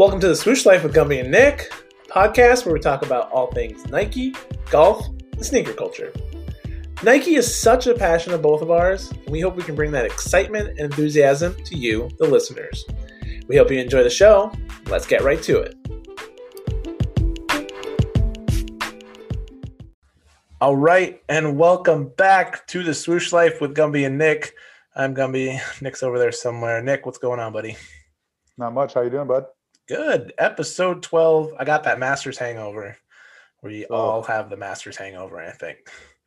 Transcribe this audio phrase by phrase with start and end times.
[0.00, 1.70] Welcome to the Swoosh Life with Gumby and Nick,
[2.08, 4.34] podcast where we talk about all things Nike,
[4.70, 6.10] golf, and sneaker culture.
[7.02, 9.90] Nike is such a passion of both of ours, and we hope we can bring
[9.90, 12.82] that excitement and enthusiasm to you, the listeners.
[13.46, 14.50] We hope you enjoy the show.
[14.86, 15.76] Let's get right to it.
[20.62, 24.54] All right, and welcome back to the Swoosh Life with Gumby and Nick.
[24.96, 25.60] I'm Gumby.
[25.82, 26.82] Nick's over there somewhere.
[26.82, 27.76] Nick, what's going on, buddy?
[28.56, 28.94] Not much.
[28.94, 29.44] How you doing, bud?
[29.90, 30.32] Good.
[30.38, 31.54] Episode 12.
[31.58, 32.96] I got that Masters hangover.
[33.60, 33.94] We oh.
[33.96, 35.78] all have the Masters hangover, I think.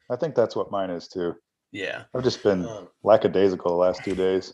[0.09, 1.35] I think that's what mine is too.
[1.71, 2.03] Yeah.
[2.13, 4.53] I've just been um, lackadaisical the last two days.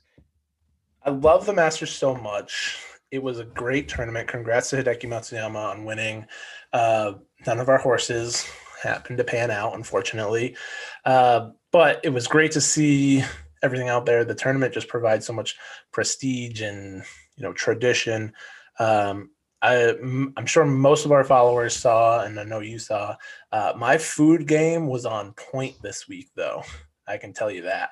[1.04, 2.78] I love the Masters so much.
[3.10, 4.28] It was a great tournament.
[4.28, 6.28] Congrats to Hideki Matsuyama on winning.
[6.72, 7.14] Uh,
[7.48, 8.48] none of our horses
[8.84, 10.56] happened to pan out, unfortunately.
[11.04, 13.24] Uh, but it was great to see
[13.64, 14.24] everything out there.
[14.24, 15.58] The tournament just provides so much
[15.92, 17.04] prestige and
[17.38, 18.34] you know tradition.
[18.80, 19.30] Um,
[19.62, 19.96] I,
[20.38, 23.16] am sure most of our followers saw, and I know you saw.
[23.52, 26.64] Uh, my food game was on point this week, though.
[27.08, 27.92] I can tell you that.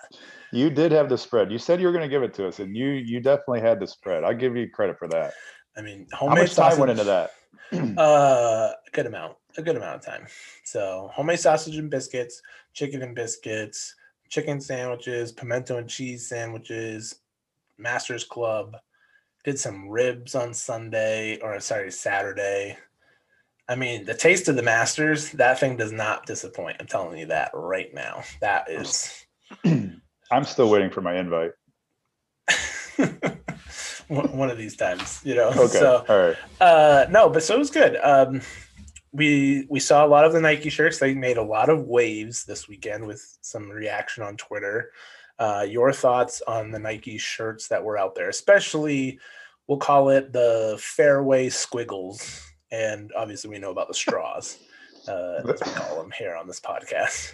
[0.53, 1.51] You did have the spread.
[1.51, 3.79] You said you were going to give it to us, and you you definitely had
[3.79, 4.23] the spread.
[4.23, 5.33] I'll give you credit for that.
[5.75, 7.31] I mean, homemade How much sausage, time went into that?
[7.97, 10.27] uh, a good amount, a good amount of time.
[10.63, 12.41] So, homemade sausage and biscuits,
[12.73, 13.93] chicken and biscuits,
[14.29, 17.15] chicken sandwiches, pimento and cheese sandwiches,
[17.77, 18.77] Masters Club.
[19.47, 22.75] Did some ribs on Sunday or sorry, Saturday.
[23.69, 26.75] I mean, the taste of the Masters, that thing does not disappoint.
[26.81, 28.23] I'm telling you that right now.
[28.41, 29.25] That is.
[29.63, 31.51] I'm still waiting for my invite.
[34.09, 35.47] One of these times, you know.
[35.47, 35.79] Okay.
[35.79, 36.35] So, all right.
[36.59, 37.97] Uh, no, but so it was good.
[38.03, 38.41] Um,
[39.13, 40.99] we we saw a lot of the Nike shirts.
[40.99, 44.91] They made a lot of waves this weekend with some reaction on Twitter.
[45.39, 49.19] Uh, your thoughts on the Nike shirts that were out there, especially
[49.67, 54.57] we'll call it the fairway squiggles, and obviously we know about the straws,
[55.07, 57.33] uh, as we call them here on this podcast.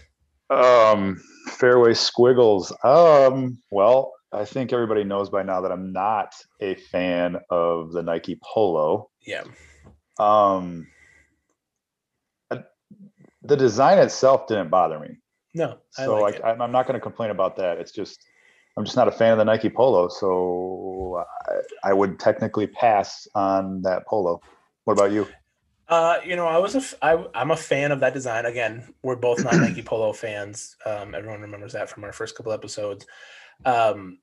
[0.50, 2.74] Um, fairway squiggles.
[2.84, 8.04] Um, well, I think everybody knows by now that I'm not a fan of the
[8.04, 9.10] Nike Polo.
[9.22, 9.44] Yeah.
[10.20, 10.88] Um,
[13.44, 15.18] the design itself didn't bother me.
[15.54, 17.78] No, I so like, like I'm not going to complain about that.
[17.78, 18.24] It's just
[18.76, 23.28] I'm just not a fan of the Nike Polo, so I, I would technically pass
[23.36, 24.42] on that polo.
[24.86, 25.28] What about you?
[25.88, 28.46] Uh, you know, I was a f- I, I'm a fan of that design.
[28.46, 30.76] Again, we're both not Nike Polo fans.
[30.86, 33.06] Um, everyone remembers that from our first couple episodes.
[33.66, 34.20] Um,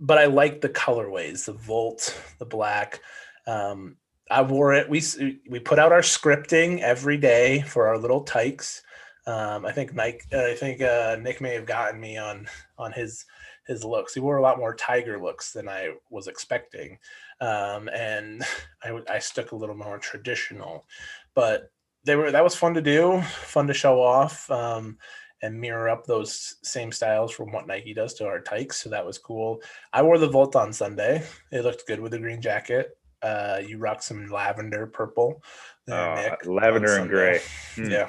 [0.00, 3.00] but I like the colorways, the Volt, the black.
[3.46, 3.96] Um,
[4.30, 4.88] I wore it.
[4.88, 5.02] We
[5.48, 8.82] we put out our scripting every day for our little tykes.
[9.28, 10.24] Um, I think Mike.
[10.32, 13.26] Uh, I think uh, Nick may have gotten me on on his
[13.66, 14.14] his looks.
[14.14, 16.98] He wore a lot more tiger looks than I was expecting,
[17.42, 18.42] um, and
[18.82, 20.86] I, I stuck a little more traditional.
[21.34, 21.70] But
[22.04, 24.50] they were that was fun to do, fun to show off.
[24.50, 24.96] Um,
[25.40, 28.78] and mirror up those same styles from what Nike does to our tykes.
[28.82, 29.62] So that was cool.
[29.92, 31.24] I wore the Volt on Sunday.
[31.52, 32.98] It looked good with the green jacket.
[33.22, 35.40] Uh, you rock some lavender purple.
[35.88, 37.40] Uh, Nick, lavender and gray.
[37.76, 37.88] Hmm.
[37.88, 38.08] Yeah.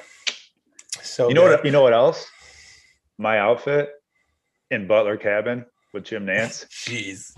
[1.03, 1.57] So you know good.
[1.57, 1.65] what?
[1.65, 2.29] You know what else?
[3.17, 3.89] My outfit
[4.71, 6.67] in Butler Cabin with Jim Nantz.
[6.69, 7.35] Jeez,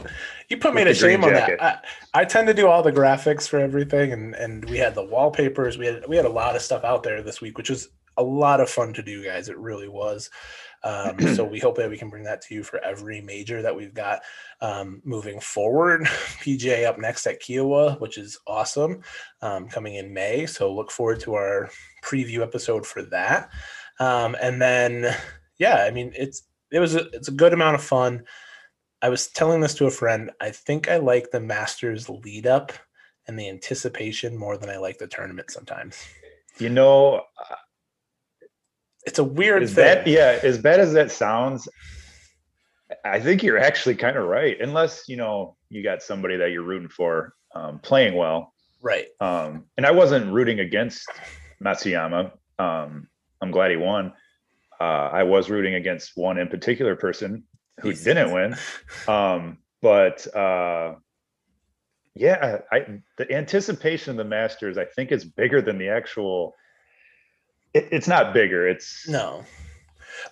[0.50, 1.62] you put me to shame on that.
[1.64, 1.80] I,
[2.14, 5.78] I, tend to do all the graphics for everything, and and we had the wallpapers.
[5.78, 8.24] We had we had a lot of stuff out there this week, which was a
[8.24, 9.50] lot of fun to do, guys.
[9.50, 10.30] It really was.
[10.84, 13.76] Um, so we hope that we can bring that to you for every major that
[13.76, 14.22] we've got
[14.62, 16.02] um, moving forward.
[16.42, 19.02] PGA up next at Kiawah, which is awesome,
[19.42, 20.46] um, coming in May.
[20.46, 21.70] So look forward to our
[22.02, 23.50] preview episode for that.
[24.00, 25.16] Um, and then,
[25.58, 28.24] yeah, I mean, it's it was a, it's a good amount of fun.
[29.02, 30.32] I was telling this to a friend.
[30.40, 32.72] I think I like the Masters lead up
[33.28, 35.98] and the anticipation more than I like the tournament sometimes.
[36.58, 37.24] You know,
[39.06, 39.76] it's a weird thing.
[39.76, 41.68] Bad, yeah, as bad as that sounds,
[43.06, 44.60] I think you're actually kind of right.
[44.60, 49.08] Unless you know you got somebody that you're rooting for um, playing well, right?
[49.20, 51.10] Um, and I wasn't rooting against
[51.62, 52.32] Matsuyama.
[52.60, 53.08] Um,
[53.42, 54.14] I'm glad he won.
[54.80, 57.44] Uh, I was rooting against one in particular person
[57.82, 58.56] who didn't win.
[59.08, 60.94] Um, but uh,
[62.14, 66.56] yeah, I the anticipation of the Masters, I think, is bigger than the actual
[67.74, 68.68] it, it's not bigger.
[68.68, 69.44] It's no.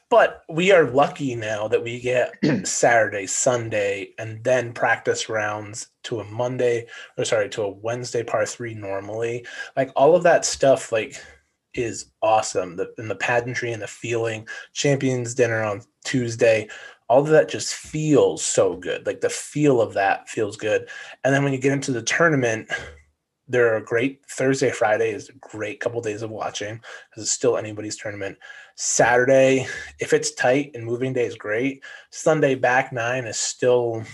[0.09, 2.33] But we are lucky now that we get
[2.67, 8.45] Saturday, Sunday, and then practice rounds to a Monday, or sorry, to a Wednesday par
[8.45, 9.45] three normally.
[9.77, 11.15] Like all of that stuff, like
[11.75, 12.75] is awesome.
[12.75, 14.47] The and the pageantry and the feeling.
[14.73, 16.67] Champions dinner on Tuesday.
[17.07, 19.05] All of that just feels so good.
[19.05, 20.87] Like the feel of that feels good.
[21.23, 22.69] And then when you get into the tournament,
[23.47, 26.75] there are great Thursday, Friday is a great couple days of watching
[27.09, 28.37] because it's still anybody's tournament.
[28.81, 29.67] Saturday,
[29.99, 31.83] if it's tight and moving day is great.
[32.11, 34.05] Sunday back nine is still,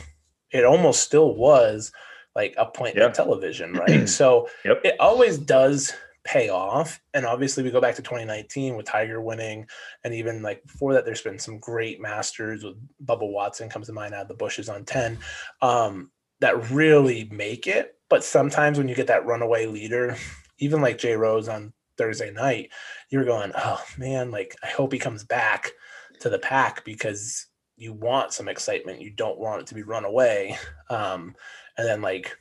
[0.52, 1.92] it almost still was
[2.36, 4.10] like a point appointment television, right?
[4.10, 4.82] so yep.
[4.84, 7.00] it always does pay off.
[7.14, 9.68] And obviously, we go back to 2019 with Tiger winning,
[10.04, 12.76] and even like before that, there's been some great masters with
[13.06, 15.20] Bubba Watson comes to mind out of the bushes on 10
[15.62, 16.10] um,
[16.40, 18.00] that really make it.
[18.10, 20.18] But sometimes when you get that runaway leader,
[20.58, 22.72] even like Jay Rose on Thursday night,
[23.10, 25.72] you're going, oh man, like I hope he comes back
[26.20, 27.48] to the pack because
[27.78, 29.02] you want some excitement.
[29.02, 30.58] You don't want it to be run away.
[30.88, 31.34] Um,
[31.80, 32.38] and then like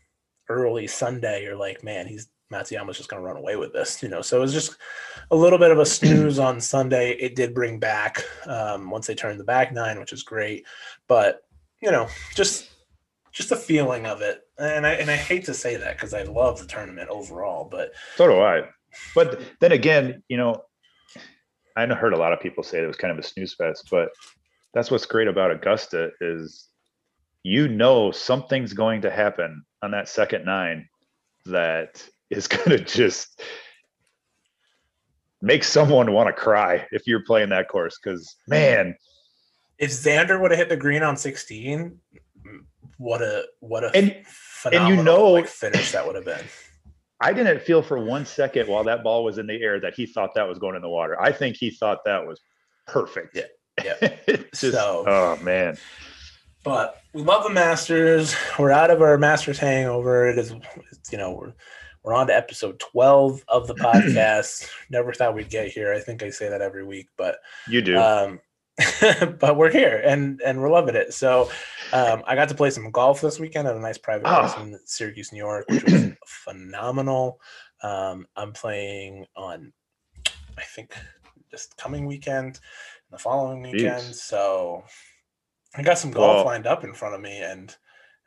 [0.51, 4.09] early Sunday, you're like, man, he's Matsuyama's just going to run away with this, you
[4.09, 4.21] know.
[4.21, 4.77] So it was just
[5.31, 7.13] a little bit of a snooze on Sunday.
[7.13, 10.67] It did bring back um, once they turned the back nine, which is great,
[11.09, 11.43] but
[11.81, 12.71] you know, just
[13.33, 14.43] just the feeling of it.
[14.59, 17.93] And I and I hate to say that because I love the tournament overall, but
[18.17, 18.69] so do I.
[19.15, 20.63] But then again, you know,
[21.77, 24.11] I heard a lot of people say it was kind of a snooze fest, but
[24.73, 26.69] that's what's great about Augusta is
[27.43, 30.89] you know something's going to happen on that second nine
[31.47, 33.43] that is going to just
[35.43, 38.97] make someone want to cry if you're playing that course because man.
[39.77, 41.99] If xander would have hit the green on 16
[42.99, 44.15] what a what a and,
[44.73, 46.45] and you know like finish that would have been
[47.25, 50.07] i didn't feel for one second while that ball was in the air that he
[50.07, 51.21] thought that was going in the water.
[51.21, 52.41] I think he thought that was
[52.87, 53.37] perfect.
[53.37, 53.45] Yeah.
[53.83, 54.15] Yeah.
[54.55, 55.77] Just, so oh man.
[56.63, 58.37] but we love the masters.
[58.59, 60.29] We're out of our masters hangover.
[60.29, 60.55] It is
[61.11, 61.55] you know we're
[62.03, 64.69] we're on to episode 12 of the podcast.
[64.91, 65.93] Never thought we'd get here.
[65.93, 67.99] I think I say that every week, but you do.
[67.99, 68.41] Um,
[69.39, 71.15] but we're here and and we're loving it.
[71.15, 71.51] So
[71.93, 74.41] um, I got to play some golf this weekend at a nice private oh.
[74.41, 77.41] course in Syracuse, New York, which was phenomenal.
[77.83, 79.73] Um, I'm playing on,
[80.59, 80.95] I think,
[81.53, 84.03] this coming weekend, and the following weekend.
[84.03, 84.15] Jeez.
[84.15, 84.83] So
[85.77, 87.75] I got some golf well, lined up in front of me, and,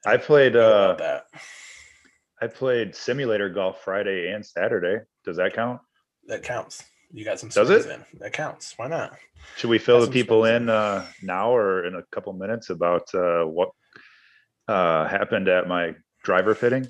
[0.06, 0.56] and I played.
[0.56, 1.26] Uh, that.
[2.42, 5.04] I played simulator golf Friday and Saturday.
[5.26, 5.82] Does that count?
[6.28, 6.84] That counts.
[7.12, 7.50] You got some.
[7.50, 7.90] Does it?
[7.90, 8.04] In.
[8.20, 8.74] That counts.
[8.78, 9.18] Why not?
[9.56, 13.44] Should we fill the people in uh, now or in a couple minutes about uh,
[13.44, 13.70] what
[14.68, 16.88] uh, happened at my driver fitting?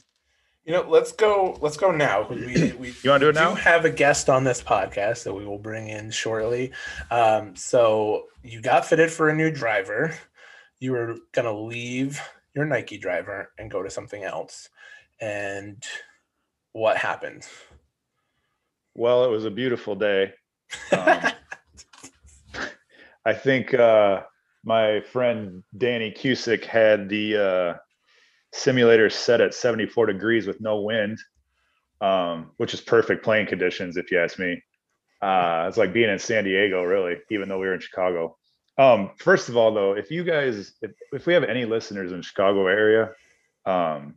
[0.65, 1.57] You know, let's go.
[1.61, 2.27] Let's go now.
[2.29, 3.53] We, we you want to do it now?
[3.53, 6.71] have a guest on this podcast that we will bring in shortly.
[7.11, 10.13] Um, so you got fitted for a new driver.
[10.79, 12.19] You were gonna leave
[12.53, 14.69] your Nike driver and go to something else
[15.19, 15.83] and
[16.73, 17.47] what happened?
[18.97, 20.33] Well, it was a beautiful day.
[20.91, 21.21] Um,
[23.25, 24.23] I think uh,
[24.65, 27.77] my friend Danny Cusick had the uh,
[28.53, 31.19] simulator set at 74 degrees with no wind,
[32.01, 34.63] um, which is perfect playing conditions, if you ask me.
[35.21, 38.35] Uh, it's like being in San Diego, really, even though we were in Chicago.
[38.79, 42.23] Um, first of all, though, if you guys, if, if we have any listeners in
[42.23, 43.11] Chicago area,
[43.63, 44.15] um,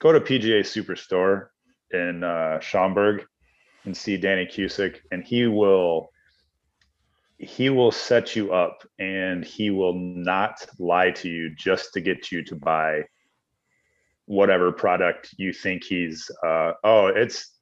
[0.00, 1.50] go to PGA Superstore
[1.92, 3.24] in uh, Schaumburg
[3.86, 6.10] and see Danny Cusick, and he will
[7.38, 12.32] he will set you up and he will not lie to you just to get
[12.32, 13.02] you to buy
[14.24, 17.52] whatever product you think he's uh oh it's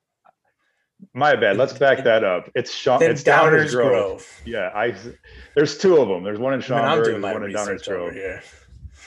[1.13, 3.91] my bad let's back that up it's Sean it's downers, downers grove.
[3.91, 4.41] grove.
[4.47, 4.95] yeah i
[5.57, 8.15] there's two of them there's one in schaumburg I mean, one in downers grove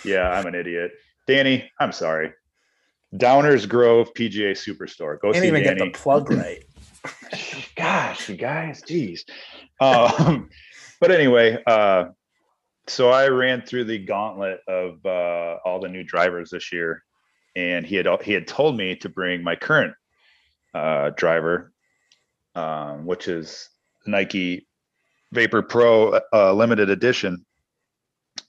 [0.03, 0.91] yeah i'm an idiot
[1.27, 2.33] danny i'm sorry
[3.15, 5.19] Downers Grove PGA Superstore.
[5.19, 5.79] Go Can't see even Danny.
[5.79, 6.63] get the plug right.
[7.75, 9.25] Gosh, you guys, geez.
[9.79, 10.49] Um,
[10.99, 12.05] but anyway, uh,
[12.87, 17.03] so I ran through the gauntlet of uh, all the new drivers this year,
[17.55, 19.93] and he had he had told me to bring my current
[20.73, 21.71] uh, driver,
[22.55, 23.69] um, which is
[24.05, 24.67] Nike
[25.33, 27.45] Vapor Pro uh, limited edition,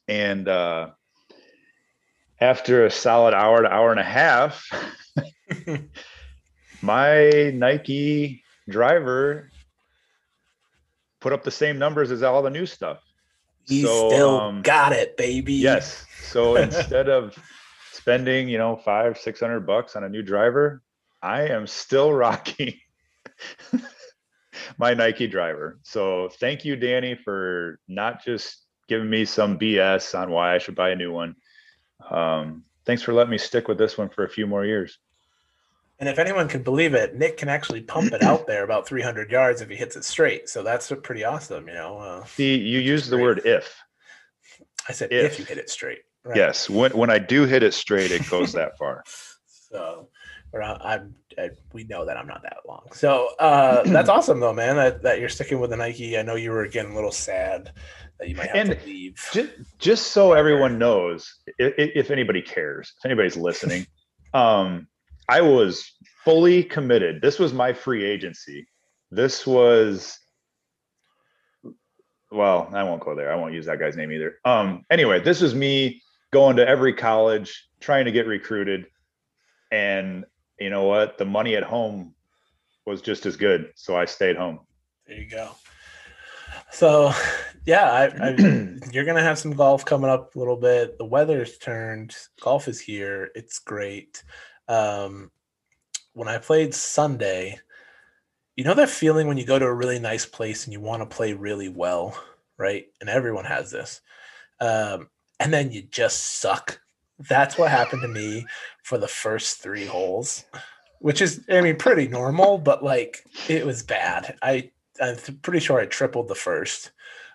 [0.07, 0.91] and uh,
[2.41, 4.65] after a solid hour to hour and a half,
[6.83, 9.51] my Nike driver
[11.21, 13.03] put up the same numbers as all the new stuff.
[13.67, 15.55] He so, still um, got it, baby.
[15.55, 16.07] Yes.
[16.23, 17.37] So instead of
[17.93, 20.83] spending, you know, five, six hundred bucks on a new driver,
[21.23, 22.75] I am still rocking
[24.79, 25.79] my Nike driver.
[25.83, 30.75] So thank you, Danny, for not just giving me some BS on why I should
[30.75, 31.37] buy a new one
[32.11, 34.99] um, thanks for letting me stick with this one for a few more years.
[36.01, 39.31] And if anyone can believe it, Nick can actually pump it out there about 300
[39.31, 40.49] yards if he hits it straight.
[40.49, 41.99] So that's pretty awesome, you know.
[41.99, 43.75] Uh, See, you use the word if.
[44.89, 45.99] I said if, if you hit it straight.
[46.25, 46.37] Right?
[46.37, 49.05] Yes, when when I do hit it straight, it goes that far.
[49.71, 50.09] So,
[50.55, 52.87] I'm, I, we know that I'm not that long.
[52.93, 54.77] So uh, that's awesome though, man.
[54.77, 56.17] That, that you're sticking with the Nike.
[56.17, 57.71] I know you were getting a little sad
[58.19, 59.23] that you might have And to leave.
[59.31, 63.87] just, just so everyone knows, if, if anybody cares, if anybody's listening,
[64.33, 64.89] um,
[65.29, 65.93] I was
[66.25, 67.21] fully committed.
[67.21, 68.67] This was my free agency.
[69.11, 70.19] This was,
[72.31, 73.33] well, I won't go there.
[73.33, 74.37] I won't use that guy's name either.
[74.45, 78.87] Um, anyway, this was me going to every college, trying to get recruited.
[79.71, 80.25] And
[80.59, 81.19] you know what?
[81.19, 82.15] The money at home
[82.87, 83.73] was just as good.
[83.77, 84.61] So I stayed home.
[85.07, 85.51] There you go.
[86.71, 87.13] So,
[87.67, 88.37] yeah, I, I,
[88.93, 90.99] you're gonna have some golf coming up a little bit.
[90.99, 92.15] The weather's turned.
[92.41, 93.31] Golf is here.
[93.35, 94.23] It's great.
[94.69, 95.31] Um,
[96.13, 97.59] when I played Sunday,
[98.57, 101.01] you know that feeling when you go to a really nice place and you want
[101.01, 102.21] to play really well,
[102.57, 102.87] right?
[103.01, 104.01] And everyone has this.
[104.61, 105.09] Um,
[105.41, 106.81] and then you just suck.
[107.29, 108.47] That's what happened to me
[108.83, 110.45] for the first three holes,
[111.01, 114.37] which is, I mean, pretty normal, but like it was bad.
[114.43, 114.71] I
[115.01, 116.91] I'm pretty sure I tripled the first,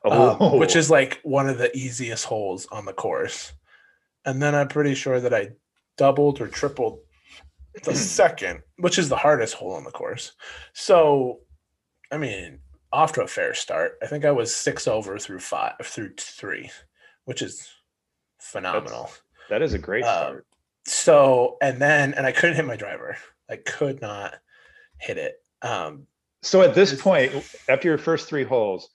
[0.06, 3.54] um, Oh, which is like one of the easiest holes on the course.
[4.26, 5.52] And then I'm pretty sure that I
[5.98, 7.00] doubled or tripled
[7.84, 10.34] the second, which is the hardest hole on the course.
[10.74, 11.40] So,
[12.12, 12.60] I mean,
[12.92, 13.98] off to a fair start.
[14.02, 16.70] I think I was six over through five through three,
[17.26, 17.68] which is
[18.40, 19.10] phenomenal.
[19.50, 20.48] that is a great Um, start.
[20.86, 23.18] So, and then, and I couldn't hit my driver.
[23.50, 24.36] I could not
[25.00, 25.36] hit it.
[25.62, 26.08] Um,
[26.42, 27.32] So at this point,
[27.70, 28.90] after your first three holes,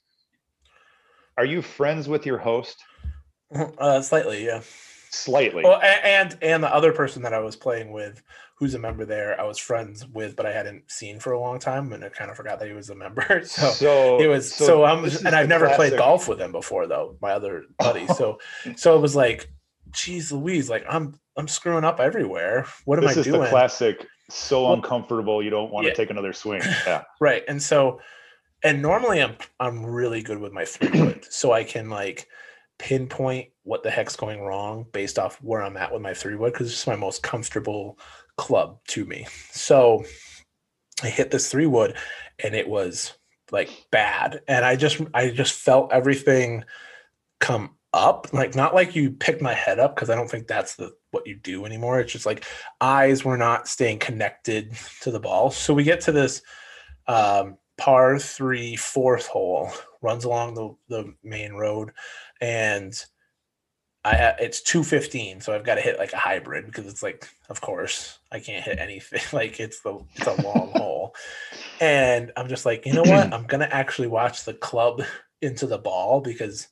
[1.38, 2.76] are you friends with your host?
[3.78, 4.60] uh, slightly, yeah.
[5.10, 5.62] Slightly.
[5.64, 8.22] Well, and and the other person that I was playing with,
[8.58, 11.58] who's a member there, I was friends with, but I hadn't seen for a long
[11.60, 13.42] time, and I kind of forgot that he was a member.
[13.44, 17.16] So so it was so, I'm and I've never played golf with him before though,
[17.22, 18.06] my other buddy.
[18.08, 18.38] So
[18.76, 19.48] so it was like,
[19.92, 22.66] geez Louise, like I'm I'm screwing up everywhere.
[22.84, 23.40] What am This I is doing?
[23.42, 24.06] the classic.
[24.30, 25.92] So Well- uncomfortable, you don't want Yeah.
[25.92, 26.60] to take another swing.
[26.86, 27.04] Yeah.
[27.20, 27.44] Right.
[27.48, 28.00] And so
[28.64, 31.24] and normally I'm I'm really good with my three wood.
[31.30, 32.26] so I can like
[32.78, 36.54] pinpoint what the heck's going wrong based off where I'm at with my three wood
[36.54, 37.98] because it's my most comfortable
[38.38, 39.26] club to me.
[39.50, 40.04] So
[41.02, 41.94] I hit this three wood
[42.42, 43.12] and it was
[43.52, 44.40] like bad.
[44.48, 46.64] And I just I just felt everything
[47.40, 48.32] come up.
[48.32, 51.26] Like not like you picked my head up because I don't think that's the what
[51.26, 52.00] you do anymore.
[52.00, 52.46] It's just like
[52.80, 54.72] eyes were not staying connected
[55.02, 55.50] to the ball.
[55.50, 56.40] So we get to this
[57.06, 59.70] um, par three fourth hole,
[60.00, 61.92] runs along the, the main road,
[62.40, 62.98] and
[64.04, 67.28] I it's two fifteen, so I've got to hit like a hybrid because it's like,
[67.48, 69.20] of course, I can't hit anything.
[69.32, 71.14] Like it's the it's a long hole,
[71.80, 73.32] and I'm just like, you know what?
[73.32, 75.02] I'm gonna actually watch the club
[75.42, 76.68] into the ball because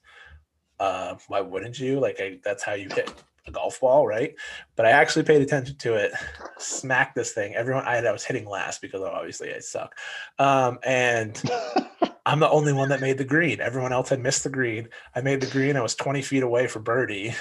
[0.78, 2.00] uh, why wouldn't you?
[2.00, 3.12] Like I, that's how you hit
[3.46, 4.34] a golf ball, right?
[4.74, 6.12] But I actually paid attention to it.
[6.58, 7.54] Smack this thing.
[7.54, 9.96] Everyone, I, I was hitting last because obviously I suck,
[10.38, 11.40] um, and
[12.26, 13.60] I'm the only one that made the green.
[13.60, 14.88] Everyone else had missed the green.
[15.14, 15.76] I made the green.
[15.76, 17.34] I was 20 feet away for birdie.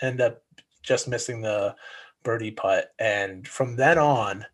[0.00, 0.42] End up
[0.82, 1.74] just missing the
[2.22, 4.46] birdie putt, and from then on.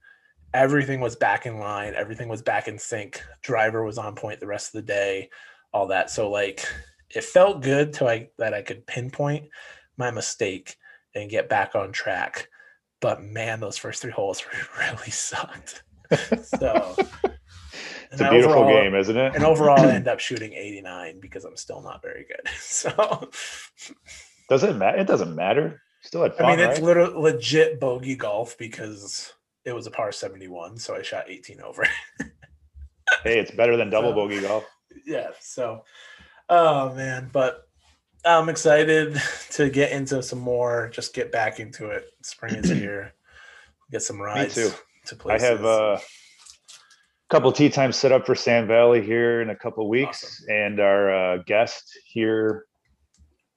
[0.54, 1.92] Everything was back in line.
[1.94, 3.20] Everything was back in sync.
[3.42, 5.28] Driver was on point the rest of the day.
[5.70, 6.08] All that.
[6.08, 6.66] So like,
[7.14, 9.50] it felt good to like that I could pinpoint
[9.98, 10.76] my mistake
[11.16, 12.48] and get back on track.
[13.00, 14.44] But man, those first three holes
[14.78, 15.82] really sucked.
[16.44, 16.94] So
[18.12, 19.34] It's a beautiful overall- game, isn't it?
[19.34, 22.48] And overall, I end up shooting 89 because I'm still not very good.
[22.58, 23.28] So
[24.48, 24.98] Does it matter?
[24.98, 25.82] It doesn't matter.
[26.02, 26.86] Still had fun, I mean, it's right?
[26.86, 29.32] literally legit bogey golf because
[29.64, 31.82] it was a par 71, so I shot 18 over.
[33.24, 34.64] hey, it's better than double So- bogey golf.
[35.04, 35.30] yeah.
[35.40, 35.82] So,
[36.48, 37.65] oh man, but
[38.24, 39.20] I'm excited
[39.52, 40.88] to get into some more.
[40.92, 42.06] Just get back into it.
[42.22, 43.14] Spring is here.
[43.90, 44.54] Get some rides.
[44.54, 44.70] too.
[45.06, 46.00] To I have uh, a
[47.28, 51.14] couple tee times set up for Sand Valley here in a couple weeks, and our
[51.14, 52.64] uh, guest here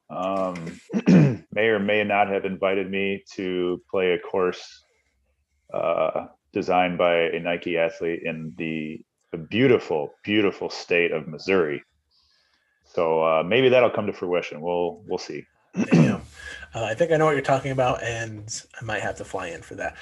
[0.10, 0.80] um,
[1.51, 4.84] may or may not have invited me to play a course
[5.74, 9.01] uh, designed by a Nike athlete in the,
[9.32, 11.84] the beautiful, beautiful state of Missouri.
[12.93, 14.62] So uh, maybe that'll come to fruition.
[14.62, 15.46] We'll we'll see.
[16.72, 18.48] Uh, I think I know what you're talking about, and
[18.79, 19.96] I might have to fly in for that.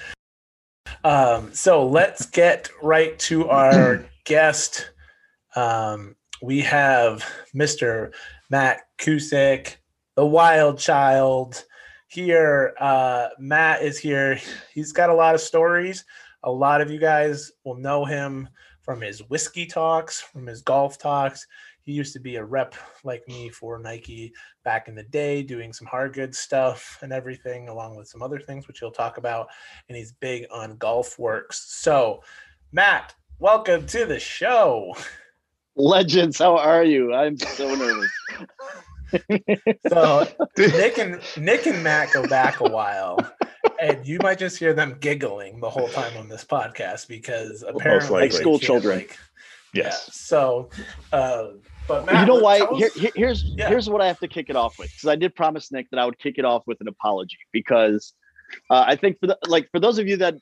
[1.04, 4.92] Um, so let's get right to our guest.
[5.56, 7.26] Um, we have
[7.56, 8.12] Mr.
[8.50, 9.78] Matt Kusek,
[10.16, 11.64] the wild child
[12.08, 12.74] here.
[12.80, 14.40] Uh, Matt is here.
[14.74, 16.04] He's got a lot of stories.
[16.44, 18.50] A lot of you guys will know him
[18.82, 21.46] from his whiskey talks, from his golf talks.
[21.88, 22.76] He used to be a rep
[23.06, 24.34] like me for Nike
[24.66, 28.40] back in the day, doing some hard goods stuff and everything, along with some other
[28.40, 29.48] things, which he'll talk about.
[29.88, 31.66] And he's big on golf works.
[31.70, 32.22] So,
[32.74, 34.98] Matt, welcome to the show.
[35.78, 37.14] Legends, how are you?
[37.14, 38.12] I'm so nervous.
[39.88, 40.28] so
[40.58, 43.18] Nick and Nick and Matt go back a while,
[43.82, 48.24] and you might just hear them giggling the whole time on this podcast because apparently
[48.24, 48.98] like school children.
[48.98, 49.18] Like,
[49.74, 50.04] yes.
[50.06, 50.70] Yeah, so,
[51.14, 51.48] uh,
[51.88, 52.66] but Matt, you know why?
[52.76, 53.70] here, here, here's yeah.
[53.70, 56.00] here's what I have to kick it off with because I did promise Nick that
[56.00, 58.14] I would kick it off with an apology because
[58.70, 60.36] uh, I think for the like for those of you that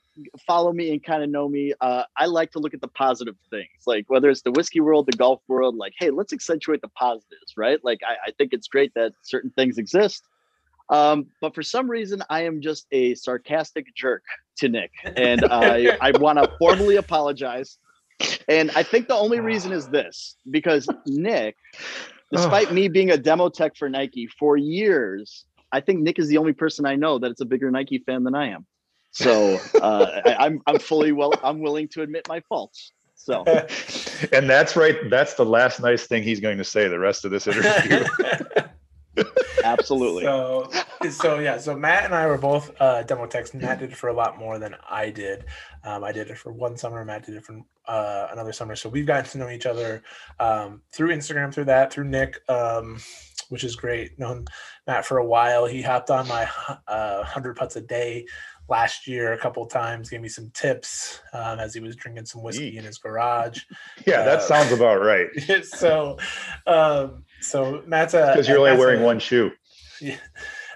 [0.46, 3.36] follow me and kind of know me, uh, I like to look at the positive
[3.50, 5.76] things, like whether it's the whiskey world, the golf world.
[5.76, 7.78] Like, hey, let's accentuate the positives, right?
[7.84, 10.24] Like, I, I think it's great that certain things exist.
[10.88, 14.22] Um, but for some reason, I am just a sarcastic jerk
[14.58, 17.78] to Nick, and I I want to formally apologize
[18.48, 21.56] and I think the only reason is this because Nick,
[22.32, 26.38] despite me being a demo tech for Nike for years, I think Nick is the
[26.38, 28.66] only person I know that it's a bigger Nike fan than I am.
[29.12, 32.92] So uh, I, I'm I'm fully well I'm willing to admit my faults.
[33.14, 33.44] So
[34.32, 34.96] and that's right.
[35.10, 38.04] That's the last nice thing he's going to say the rest of this interview.
[39.64, 40.24] Absolutely.
[40.24, 40.70] So,
[41.10, 41.58] so yeah.
[41.58, 43.54] So Matt and I were both uh, demo techs.
[43.54, 45.44] Matt did it for a lot more than I did.
[45.84, 47.04] Um, I did it for one summer.
[47.04, 48.76] Matt did it for uh, another summer.
[48.76, 50.02] So we've gotten to know each other
[50.38, 52.98] um, through Instagram, through that, through Nick, um,
[53.48, 54.18] which is great.
[54.18, 54.46] Known
[54.86, 55.66] Matt for a while.
[55.66, 56.48] He hopped on my
[56.88, 58.26] uh, hundred putts a day
[58.68, 62.42] last year a couple times, gave me some tips um, as he was drinking some
[62.42, 62.74] whiskey Eek.
[62.76, 63.62] in his garage.
[64.06, 65.28] Yeah, that uh, sounds about right.
[65.64, 66.18] so,
[66.66, 69.52] um, so Matt's a because you're only Matt's wearing a, one shoe.
[70.00, 70.16] Yeah.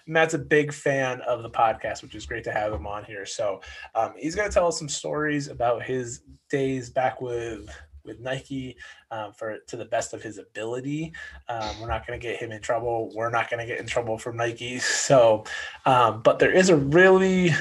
[0.07, 3.25] Matt's a big fan of the podcast, which is great to have him on here.
[3.25, 3.61] So
[3.95, 7.71] um, he's going to tell us some stories about his days back with
[8.05, 8.77] with Nike
[9.11, 11.13] um, for to the best of his ability.
[11.49, 13.13] Um, we're not going to get him in trouble.
[13.15, 14.81] We're not going to get in trouble from Nike.
[15.11, 15.45] So,
[15.87, 17.53] um, but there is a really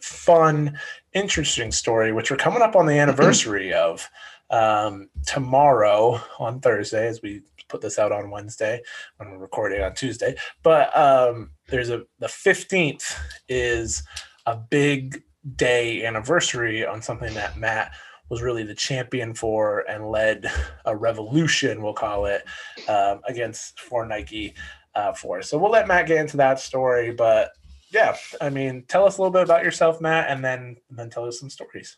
[0.00, 0.78] fun,
[1.12, 4.08] interesting story, which we're coming up on the anniversary of
[4.50, 8.80] um, tomorrow on Thursday, as we put this out on Wednesday
[9.16, 10.34] when we're recording on Tuesday.
[10.62, 13.14] But um, there's a the 15th
[13.48, 14.02] is
[14.46, 15.22] a big
[15.56, 17.92] day anniversary on something that Matt
[18.28, 20.50] was really the champion for and led
[20.84, 22.44] a revolution, we'll call it,
[22.88, 24.54] um, against for Nike
[24.94, 25.42] uh, for.
[25.42, 27.52] So we'll let Matt get into that story, but
[27.90, 31.08] yeah, I mean, tell us a little bit about yourself, Matt, and then and then
[31.08, 31.96] tell us some stories.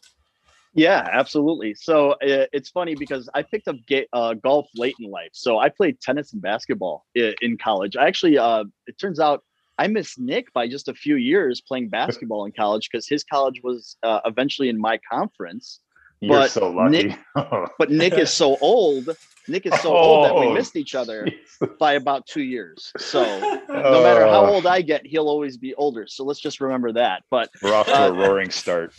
[0.73, 1.75] Yeah, absolutely.
[1.75, 5.31] So uh, it's funny because I picked up ga- uh, golf late in life.
[5.33, 7.97] So I played tennis and basketball in, in college.
[7.97, 9.43] I actually, uh, it turns out,
[9.79, 13.63] I missed Nick by just a few years playing basketball in college because his college
[13.65, 15.81] was uh, eventually in my conference.
[16.21, 17.09] You're but so lucky.
[17.09, 17.19] Nick,
[17.79, 19.09] but Nick is so old.
[19.49, 21.69] Nick is so oh, old that we oh, missed each other geez.
[21.79, 22.93] by about two years.
[22.99, 23.23] So
[23.69, 24.55] no matter how oh.
[24.55, 26.07] old I get, he'll always be older.
[26.07, 27.25] So let's just remember that.
[27.31, 28.93] But we're off to uh, a roaring start.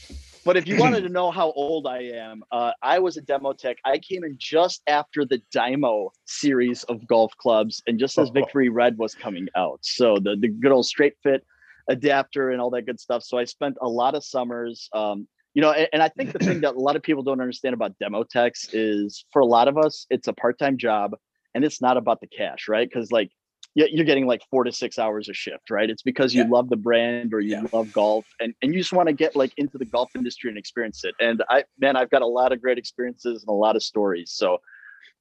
[0.44, 3.54] But if you wanted to know how old I am, uh, I was a demo
[3.54, 3.78] tech.
[3.86, 8.32] I came in just after the Dymo series of golf clubs, and just as oh.
[8.32, 9.80] Victory Red was coming out.
[9.82, 11.46] So the the good old straight fit
[11.90, 13.24] adapter and all that good stuff.
[13.24, 16.40] So I spent a lot of summers um, you know and, and, i think the
[16.40, 19.68] thing that a lot of people don't understand about demo techs is for a lot
[19.68, 21.16] of us it's a part-time job
[21.54, 23.32] and it's not about the cash right because like
[23.76, 26.50] you're getting like four to six hours a shift right it's because you yeah.
[26.50, 27.64] love the brand or you yeah.
[27.72, 30.58] love golf and, and you just want to get like into the golf industry and
[30.58, 33.76] experience it and i man i've got a lot of great experiences and a lot
[33.76, 34.58] of stories so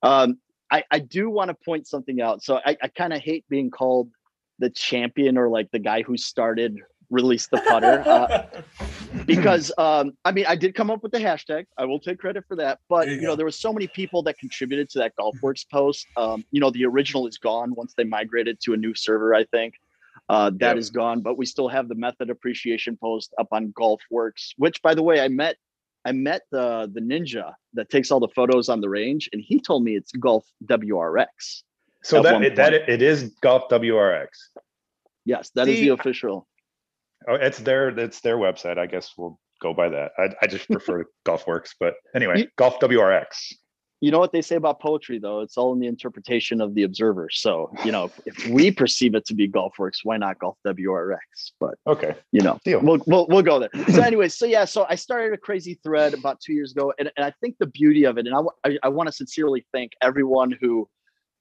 [0.02, 0.38] um,
[0.70, 3.70] I, I do want to point something out so i, I kind of hate being
[3.70, 4.10] called
[4.58, 6.78] the champion or like the guy who started
[7.10, 8.46] release the putter uh,
[9.26, 11.66] because um, I mean I did come up with the hashtag.
[11.76, 12.78] I will take credit for that.
[12.88, 16.06] But you, you know there were so many people that contributed to that GolfWorks post.
[16.16, 19.34] Um, you know the original is gone once they migrated to a new server.
[19.34, 19.74] I think
[20.28, 20.76] uh, that yep.
[20.76, 24.54] is gone, but we still have the method appreciation post up on GolfWorks.
[24.56, 25.56] Which by the way I met.
[26.02, 29.60] I met the the ninja that takes all the photos on the range, and he
[29.60, 31.26] told me it's Golf WRX.
[32.02, 34.28] So that it, that it is Golf WRX.
[35.24, 36.46] Yes, that See, is the official.
[37.28, 38.78] Oh, it's their it's their website.
[38.78, 40.12] I guess we'll go by that.
[40.18, 43.26] I, I just prefer GolfWorks, but anyway, Golf WRX.
[44.02, 45.40] You know what they say about poetry, though?
[45.40, 47.28] It's all in the interpretation of the observer.
[47.30, 51.18] So you know, if we perceive it to be GolfWorks, why not Golf WRX?
[51.60, 52.80] But okay, you know, Deal.
[52.80, 53.70] We'll, we'll we'll go there.
[53.90, 57.10] So, anyways, so yeah, so I started a crazy thread about two years ago, and,
[57.16, 59.92] and I think the beauty of it, and I I, I want to sincerely thank
[60.00, 60.88] everyone who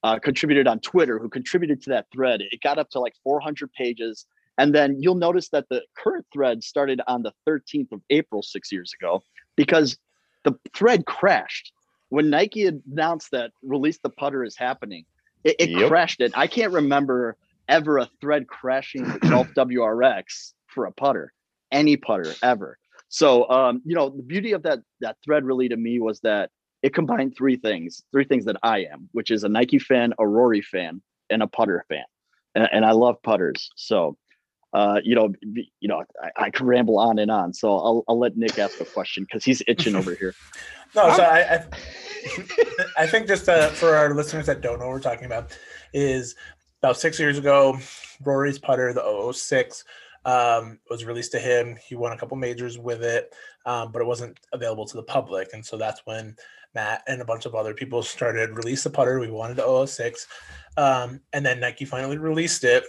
[0.04, 2.42] uh, contributed on Twitter, who contributed to that thread.
[2.42, 4.26] It got up to like 400 pages.
[4.60, 8.72] And then you'll notice that the current thread started on the 13th of April six
[8.72, 9.24] years ago
[9.56, 9.98] because
[10.44, 11.72] the thread crashed
[12.10, 15.06] when Nike announced that release the putter is happening,
[15.44, 15.88] it, it Yep.
[15.88, 16.32] crashed it.
[16.36, 21.34] I can't remember ever a thread crashing the Golf WRX for a putter,
[21.72, 22.78] any putter ever.
[23.10, 26.50] So um, you know, the beauty of that that thread really to me was that
[26.82, 30.28] it combined three things, three things that I am, which is a Nike fan, a
[30.28, 32.06] Rory fan, and a putter fan.
[32.56, 33.70] And, and I love putters.
[33.76, 34.18] So
[34.74, 37.54] uh, you know, b- you know, I, I could ramble on and on.
[37.54, 40.34] So I'll I'll let Nick ask a question because he's itching over here.
[40.96, 41.66] No, so I, I,
[42.98, 45.56] I think just uh, for our listeners that don't know what we're talking about,
[45.94, 46.36] is
[46.82, 47.78] about six years ago,
[48.24, 49.84] Rory's putter, the 006,
[50.26, 51.78] um, was released to him.
[51.88, 53.34] He won a couple majors with it,
[53.66, 55.50] um, but it wasn't available to the public.
[55.54, 56.36] And so that's when
[56.76, 59.20] Matt and a bunch of other people started release the putter.
[59.20, 60.28] We wanted the 006.
[60.78, 62.84] Um, and then Nike finally released it,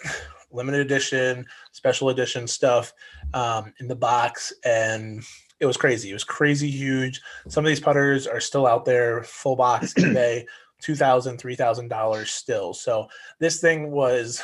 [0.50, 2.92] limited edition, special edition stuff
[3.34, 4.52] um, in the box.
[4.64, 5.22] And
[5.60, 6.10] it was crazy.
[6.10, 7.20] It was crazy huge.
[7.48, 10.44] Some of these putters are still out there, full box eBay,
[10.80, 12.72] two thousand, three thousand dollars still.
[12.72, 13.08] So
[13.38, 14.42] this thing was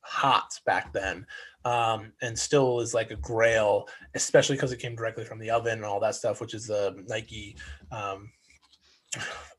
[0.00, 1.26] hot back then,
[1.64, 5.74] um, and still is like a grail, especially because it came directly from the oven
[5.74, 7.56] and all that stuff, which is the Nike
[7.92, 8.30] um,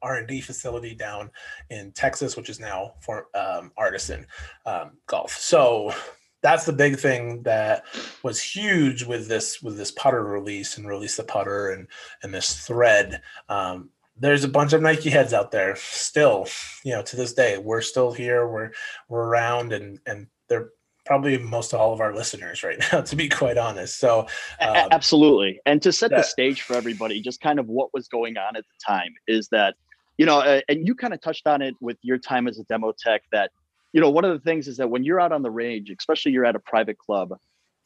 [0.02, 1.32] R and D facility down
[1.70, 4.26] in Texas, which is now for um, Artisan
[4.66, 5.32] um, Golf.
[5.32, 5.94] So
[6.42, 7.86] that's the big thing that
[8.22, 11.88] was huge with this with this putter release and release the putter and
[12.22, 13.22] and this thread.
[13.50, 16.48] Um, there's a bunch of nike heads out there still
[16.84, 17.58] you know to this day.
[17.58, 18.48] We're still here.
[18.48, 18.72] We're
[19.10, 20.70] we're around and and they're
[21.06, 24.28] probably most all of our listeners right now to be quite honest so
[24.60, 25.60] um, Absolutely.
[25.66, 28.64] And to set the stage for everybody, just kind of what was going on at
[28.64, 29.76] the time is that,
[30.18, 32.64] you know, uh, and you kind of touched on it with your time as a
[32.64, 33.52] demo tech that,
[33.94, 36.32] you know, one of the things is that when you're out on the range, especially
[36.32, 37.38] you're at a private club,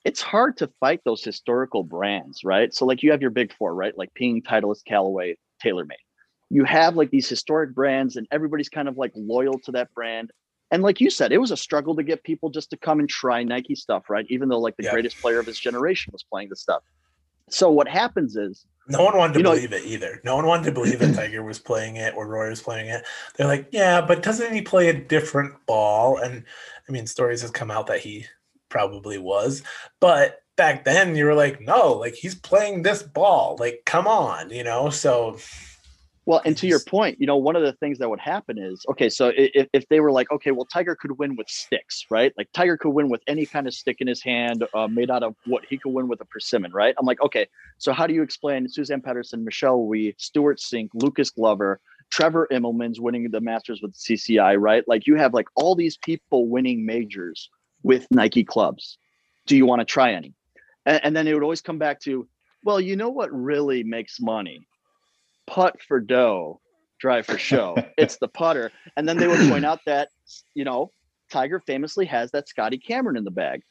[0.06, 2.74] it's hard to fight those historical brands, right?
[2.74, 3.98] So like you have your big four, right?
[3.98, 6.06] Like Ping, Titleist, Callaway, TaylorMade.
[6.50, 10.32] You have like these historic brands and everybody's kind of like loyal to that brand.
[10.72, 13.10] And like you said, it was a struggle to get people just to come and
[13.10, 14.26] try Nike stuff, right?
[14.30, 14.92] Even though like the Yeah.
[14.92, 16.84] greatest player of his generation was playing the stuff.
[17.50, 20.64] So what happens is, no one wanted to know- believe it either no one wanted
[20.66, 23.06] to believe that tiger was playing it or rory was playing it
[23.36, 26.44] they're like yeah but doesn't he play a different ball and
[26.88, 28.26] i mean stories have come out that he
[28.70, 29.62] probably was
[30.00, 34.50] but back then you were like no like he's playing this ball like come on
[34.50, 35.38] you know so
[36.26, 38.86] well, and to your point, you know, one of the things that would happen is,
[38.90, 42.34] okay, so if, if they were like, okay, well, Tiger could win with sticks, right?
[42.38, 45.24] Like Tiger could win with any kind of stick in his hand, uh, made out
[45.24, 46.94] of what he could win with a persimmon, right?
[47.00, 51.32] I'm like, okay, so how do you explain Suzann Pettersen, Michelle Wie, Stewart Cink, Lucas
[51.32, 51.80] Glover,
[52.12, 54.84] Trevor Immelman's winning the Masters with CCI, right?
[54.88, 57.50] Like you have like all these people winning majors
[57.84, 58.98] with Nike clubs.
[59.46, 60.34] Do you want to try any?
[60.86, 62.28] And, and then it would always come back to,
[62.64, 64.68] well, you know what really makes money?
[65.50, 66.62] Putt for dough,
[67.00, 67.76] drive for show.
[67.98, 68.72] it's the putter.
[68.96, 70.10] And then they would point out that,
[70.54, 70.92] you know,
[71.32, 73.62] Tiger famously has that Scotty Cameron in the bag.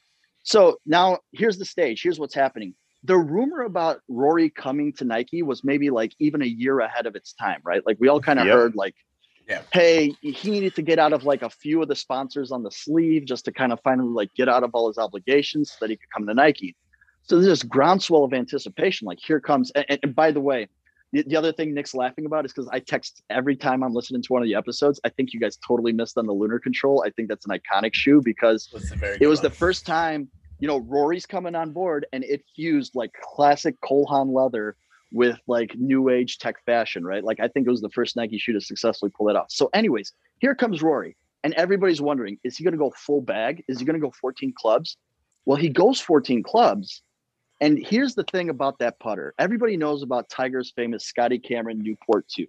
[0.44, 2.02] So now here's the stage.
[2.02, 2.74] Here's what's happening.
[3.04, 7.14] The rumor about Rory coming to Nike was maybe like even a year ahead of
[7.14, 7.82] its time, right?
[7.86, 8.54] Like we all kind of Yep.
[8.54, 8.94] heard like,
[9.48, 9.62] Yeah.
[9.72, 12.70] hey, he needed to get out of like a few of the sponsors on the
[12.72, 15.90] sleeve just to kind of finally like get out of all his obligations so that
[15.90, 16.74] he could come to Nike.
[17.22, 19.06] So there's this groundswell of anticipation.
[19.06, 20.68] Like here comes, and, and- and by the way,
[21.12, 24.22] the, the other thing Nick's laughing about is because I text every time I'm listening
[24.22, 25.00] to one of the episodes.
[25.04, 27.02] I think you guys totally missed on the lunar control.
[27.06, 29.50] I think that's an iconic shoe because it was a very it good was the
[29.50, 34.34] first time you know Rory's coming on board and it fused like classic Cole Haan
[34.34, 34.76] leather
[35.10, 37.24] with like new age tech fashion, right?
[37.24, 39.50] Like I think it was the first Nike shoe to successfully pull it off.
[39.50, 43.64] So, anyways, here comes Rory, and everybody's wondering: is he going to go full bag?
[43.68, 44.96] Is he going to go 14 clubs?
[45.46, 47.02] Well, he goes 14 clubs.
[47.60, 49.34] And here's the thing about that putter.
[49.38, 52.46] Everybody knows about Tiger's famous Scotty Cameron Newport 2.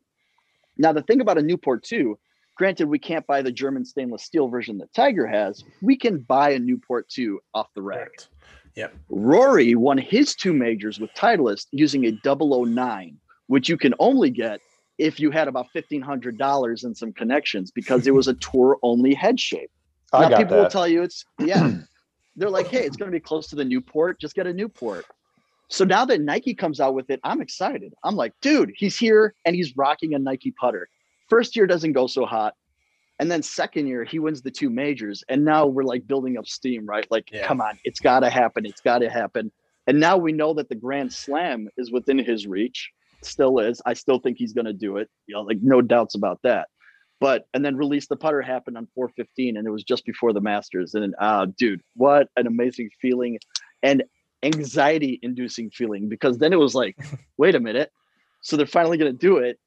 [0.77, 2.17] Now, the thing about a Newport 2,
[2.55, 5.63] granted, we can't buy the German stainless steel version that Tiger has.
[5.81, 7.99] We can buy a Newport 2 off the rack.
[7.99, 8.29] Correct.
[8.75, 8.95] Yep.
[9.09, 13.17] Rory won his two majors with Titleist using a 009,
[13.47, 14.61] which you can only get
[14.97, 19.39] if you had about $1,500 and some connections because it was a tour only head
[19.39, 19.71] shape.
[20.13, 21.71] I now, got people will tell you it's, yeah,
[22.39, 24.19] they're like, hey, it's going to be close to the Newport.
[24.19, 25.06] Just get a Newport.
[25.67, 27.93] So now that Nike comes out with it, I'm excited.
[28.04, 30.89] I'm like, dude, he's here and he's rocking a Nike putter.
[31.30, 32.56] First year doesn't go so hot.
[33.19, 35.23] And then second year, he wins the two majors.
[35.30, 37.06] And now we're like building up steam, right?
[37.12, 37.45] Like, Yeah.
[37.45, 38.65] come on, it's got to happen.
[38.65, 39.52] It's got to happen.
[39.88, 42.89] And now we know that the Grand Slam is within his reach.
[43.21, 43.82] Still is.
[43.86, 45.10] I still think he's going to do it.
[45.28, 46.69] You know, like no doubts about that.
[47.19, 50.39] But and then release the putter happened on 415, and it was just before the
[50.41, 50.93] Masters.
[50.95, 53.39] And uh, dude, what an amazing feeling
[53.84, 54.03] and
[54.43, 56.97] anxiety-inducing feeling because then it was like,
[57.38, 57.91] wait a minute,
[58.41, 59.60] so they're finally going to do it.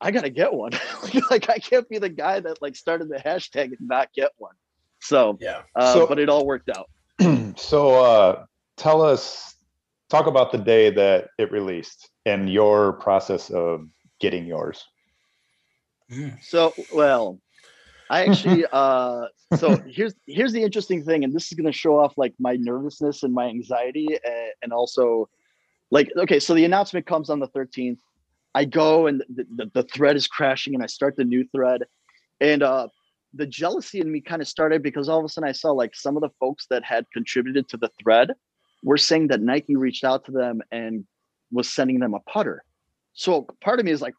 [0.00, 0.72] I gotta get one.
[1.30, 4.54] like I can't be the guy that like started the hashtag and not get one.
[5.00, 6.90] So yeah, uh, So- but it all worked out.
[7.58, 8.44] so uh
[8.76, 9.54] tell us
[10.10, 13.86] talk about the day that it released and your process of
[14.20, 14.84] getting yours
[16.10, 16.42] Mm.
[16.42, 17.38] So well,
[18.10, 22.14] I actually uh so here's here's the interesting thing, and this is gonna show off
[22.16, 25.28] like my nervousness and my anxiety and, and also
[25.90, 27.98] like okay, so the announcement comes on the 13th.
[28.54, 31.82] I go and the, the, the thread is crashing and I start the new thread.
[32.40, 32.88] And uh
[33.34, 35.94] the jealousy in me kind of started because all of a sudden I saw like
[35.94, 38.32] some of the folks that had contributed to the thread
[38.82, 41.04] were saying that Nike reached out to them and
[41.50, 42.64] was sending them a putter.
[43.12, 44.14] So part of me is like,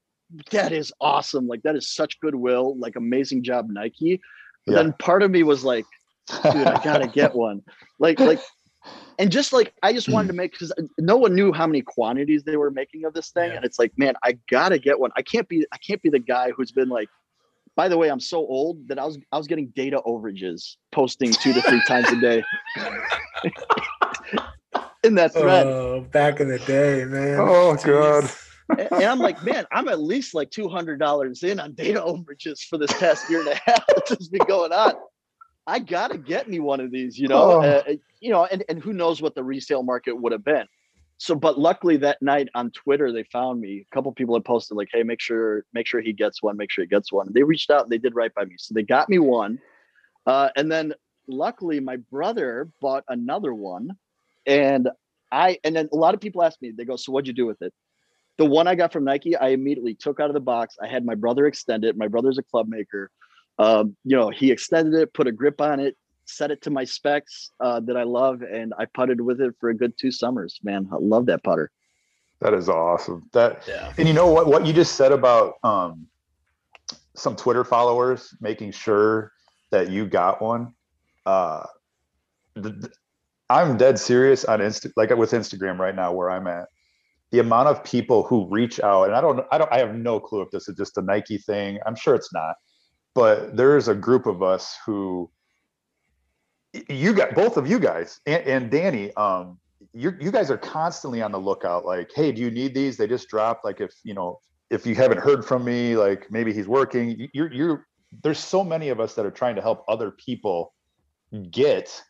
[0.52, 1.48] that is awesome.
[1.48, 2.78] Like that is such goodwill.
[2.78, 4.22] Like amazing job, Nike.
[4.66, 4.84] But Yeah.
[4.84, 5.86] then part of me was like,
[6.52, 7.62] dude, I gotta get one.
[8.00, 8.40] Like, like,
[9.20, 12.44] and just like I just wanted to make because no one knew how many quantities
[12.44, 13.56] they were making of this thing, Yeah.
[13.58, 15.12] and it's like, man, I gotta get one.
[15.16, 17.08] I can't be, I can't be the guy who's been like.
[17.76, 21.30] By the way, I'm so old that I was I was getting data overages, posting
[21.32, 22.44] two to three times a day
[25.04, 25.68] in that thread.
[25.68, 27.38] Oh, back in the day, man.
[27.40, 28.30] Oh, God.
[28.70, 32.02] And and I'm like, man, I'm at least like two hundred dollars in on data
[32.02, 34.94] overages for this past year and a half that's just been going on.
[35.66, 37.62] I gotta get me one of these, you know, Oh.
[37.62, 37.84] uh,
[38.20, 40.66] you know, and and who knows what the resale market would have been.
[41.20, 43.86] So, but luckily that night on Twitter they found me.
[43.92, 46.58] A couple people had posted like, "Hey, make sure make sure he gets one.
[46.58, 47.84] Make sure he gets one." They reached out.
[47.84, 49.60] and They did right by me, so they got me one.
[50.26, 50.94] Uh, and then
[51.28, 53.92] luckily my brother bought another one,
[54.46, 54.90] and
[55.32, 56.72] I and then a lot of people ask me.
[56.72, 57.74] They go, "So what'd you do with it?"
[58.38, 60.76] The one I got from Nike, I immediately took out of the box.
[60.82, 61.98] I had my brother extend it.
[61.98, 63.12] My brother's a club maker.
[63.60, 66.84] Um, you know, he extended it, put a grip on it, set it to my
[66.84, 70.60] specs uh, that I love, and I putted with it for a good two summers.
[70.64, 71.72] Man, I love that putter.
[72.42, 73.92] that is awesome that Yeah.
[73.98, 76.06] and you know what what you just said about um
[77.16, 79.32] some twitter followers making sure
[79.72, 80.72] that you got one
[81.26, 81.66] uh
[82.62, 82.94] th- th-
[83.50, 86.68] i'm dead serious on insta like with instagram right now where i'm at
[87.32, 90.20] the amount of people who reach out and i don't i don't i have no
[90.20, 91.80] clue if this is just a nike thing.
[91.86, 92.56] I'm sure it's not.
[93.14, 95.30] But there's a group of us who
[96.88, 99.58] you got both of you guys and, and danny um
[99.94, 102.98] you you guys are constantly on the lookout like hey do you need these?
[102.98, 106.54] They just dropped like if you know if you haven't heard from me like maybe
[106.54, 107.28] he's working.
[107.34, 107.88] You're you're
[108.24, 110.74] there's so many of us that are trying to help other people
[111.52, 112.02] get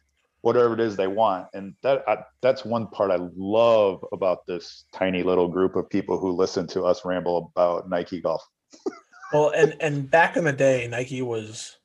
[0.48, 4.86] whatever it is they want and that I, that's one part i love about this
[4.94, 8.44] tiny little group of people who listen to us ramble about nike golf
[9.34, 11.78] Well, and and back in the day, Nike was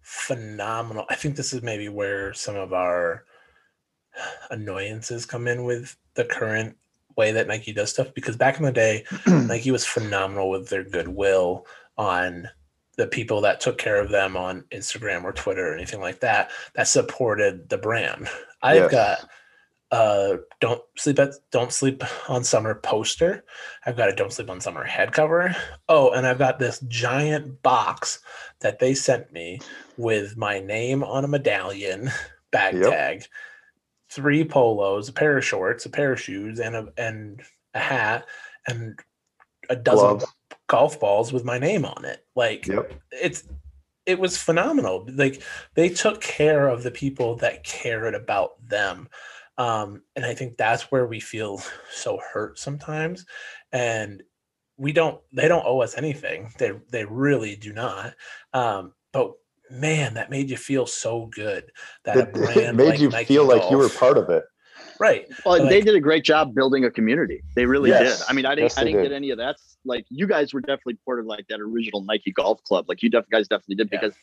[0.00, 1.04] phenomenal.
[1.10, 3.24] I think this is maybe where some of our
[4.50, 6.76] annoyances come in with the current
[7.16, 8.14] way that Nike does stuff.
[8.14, 11.66] Because back in the day, Nike was phenomenal with their goodwill
[11.98, 12.48] on
[12.96, 16.50] the people that took care of them on Instagram or Twitter or anything like that
[16.74, 18.28] that supported the brand.
[18.62, 18.90] I've Yes.
[18.90, 19.30] got
[19.92, 23.44] uh don't sleep at don't sleep on summer poster.
[23.84, 25.54] I've got a don't sleep on summer head cover.
[25.88, 28.18] Oh, and I've got this giant box
[28.60, 29.60] that they sent me
[29.96, 32.10] with my name on a medallion,
[32.50, 32.90] bag Yep.
[32.90, 33.24] tag,
[34.10, 37.42] three polos, a pair of shorts, a pair of shoes, and a and
[37.74, 38.26] a hat,
[38.66, 38.98] and
[39.68, 40.24] a dozen Gloves.
[40.68, 42.24] Golf balls with my name on it.
[42.34, 43.44] Like yep it's
[44.06, 45.06] it was phenomenal.
[45.12, 45.42] Like
[45.74, 49.08] they took care of the people that cared about them.
[49.58, 51.60] Um, and I think that's where we feel
[51.92, 53.26] so hurt sometimes.
[53.72, 54.22] And
[54.78, 56.52] we don't they don't owe us anything.
[56.58, 58.14] They they really do not.
[58.52, 59.32] Um, but
[59.70, 61.72] man, that made you feel so good
[62.04, 64.44] that it, it brand made like you Nike feel like you were part of it
[65.00, 65.26] right.
[65.44, 67.42] Well, they did a great job building a community.
[67.54, 68.18] They really Yes.
[68.20, 68.26] did.
[68.28, 69.08] I mean, I didn't, Yes, I didn't did.
[69.10, 69.56] get any of that.
[69.84, 72.86] Like you guys were definitely part of like that original Nike Golf Club.
[72.88, 74.00] Like you def- guys definitely did Yeah.
[74.00, 74.14] because.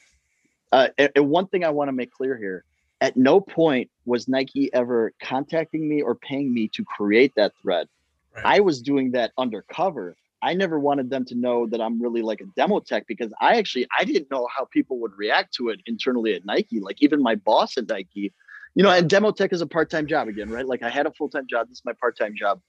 [0.71, 2.63] Uh, and, and one thing I want to make clear here:
[3.01, 7.88] at no point was Nike ever contacting me or paying me to create that thread.
[8.36, 8.45] Right.
[8.45, 10.15] I was doing that undercover.
[10.41, 13.55] I never wanted them to know that I'm really like a demo tech because I
[13.57, 16.79] actually I didn't know how people would react to it internally at Nike.
[16.81, 18.33] Like even my boss at Nike,
[18.75, 20.65] you know, and demo tech is a part-time job again, right?
[20.65, 22.59] Like I had a full-time job, this is my part-time job.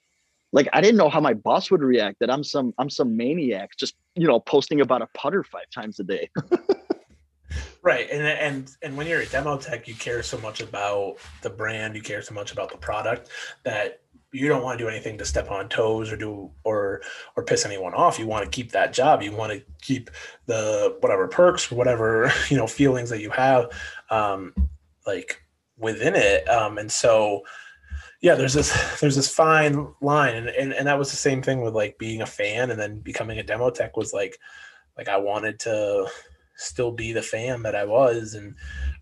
[0.52, 3.70] Like I didn't know how my boss would react that I'm some I'm some maniac
[3.76, 6.30] just, you know, posting about a putter five times a day.
[7.84, 8.08] Right.
[8.10, 11.94] And and and when you're a demo tech, you care so much about the brand,
[11.94, 13.28] you care so much about the product
[13.64, 14.00] that
[14.32, 17.02] you don't want to do anything to step on toes or do or
[17.36, 18.18] or piss anyone off.
[18.18, 19.20] You want to keep that job.
[19.20, 20.10] You want to keep
[20.46, 23.70] the whatever perks whatever, you know, feelings that you have
[24.08, 24.54] um
[25.06, 25.43] like
[25.78, 26.48] within it.
[26.48, 27.42] Um and so
[28.24, 31.60] yeah there's this there's this fine line and, and and that was the same thing
[31.60, 34.38] with like being a fan and then becoming a demo tech was like
[34.96, 36.06] like i wanted to
[36.56, 38.56] still be the fan that i was and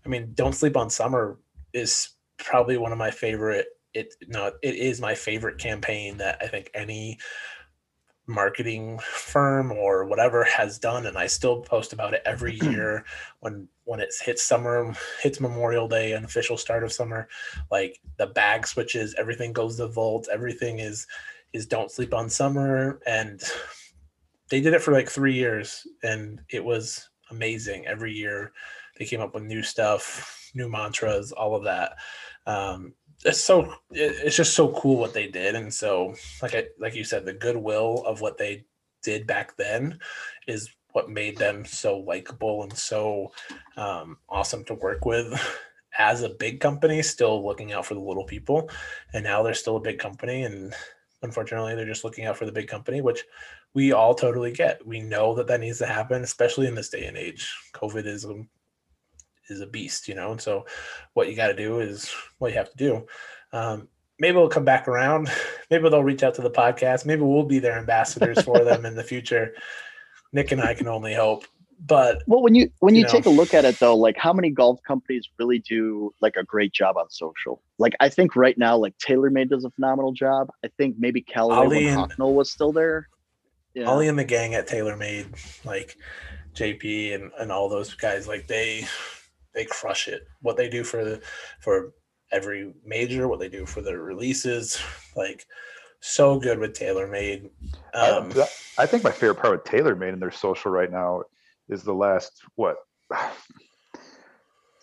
[0.05, 1.39] i mean don't sleep on summer
[1.71, 6.47] is probably one of my favorite it no it is my favorite campaign that i
[6.47, 7.17] think any
[8.25, 13.03] marketing firm or whatever has done and i still post about it every year
[13.41, 17.27] when when it hits summer hits memorial day an official start of summer
[17.69, 21.05] like the bag switches everything goes to vault everything is
[21.51, 23.43] is don't sleep on summer and
[24.49, 27.87] they did it for like three years and it was amazing.
[27.87, 28.51] Every year
[28.97, 31.93] they came up with new stuff new mantras all of that.
[32.45, 32.93] Um,
[33.25, 35.55] it's so it's just so cool what they did.
[35.55, 38.65] And so like I like you said the goodwill of what they
[39.01, 39.99] did back then
[40.47, 43.31] is what made them so likable and so
[43.77, 45.33] um, awesome to work with.
[45.99, 48.67] As a big company still looking out for the little people
[49.13, 50.73] and now they're still a big company and
[51.21, 53.23] unfortunately they're just looking out for the big company which
[53.75, 54.85] we all totally get.
[54.87, 57.55] We know that that needs to happen especially in this day and age.
[57.75, 58.25] Covid is
[59.53, 60.31] is a beast, you know.
[60.31, 60.65] And so,
[61.13, 63.05] what you got to do is what you have to do.
[63.51, 63.87] Um,
[64.19, 65.29] maybe we'll come back around.
[65.69, 67.05] Maybe they'll reach out to the podcast.
[67.05, 69.55] Maybe we'll be their ambassadors for them in the future.
[70.31, 71.45] Nick and I can only hope.
[71.85, 74.15] But well, when you when you, you know, take a look at it though, like
[74.15, 77.61] how many golf companies really do like a great job on social?
[77.77, 80.49] Like I think right now, like TaylorMade does a phenomenal job.
[80.63, 83.09] I think maybe Callaway when Hocknell was still there.
[83.73, 83.85] Yeah.
[83.85, 85.97] Ollie and the gang at TaylorMade, like
[86.55, 88.85] JP and, and all those guys, like they
[89.53, 90.27] they crush it.
[90.41, 91.19] What they do for
[91.59, 91.93] for
[92.31, 94.81] every major, what they do for their releases,
[95.15, 95.45] like
[95.99, 97.49] so good with TaylorMade.
[97.93, 98.33] Um,
[98.77, 101.23] I, think my favorite part with TaylorMade and their social right now
[101.69, 102.77] is the last what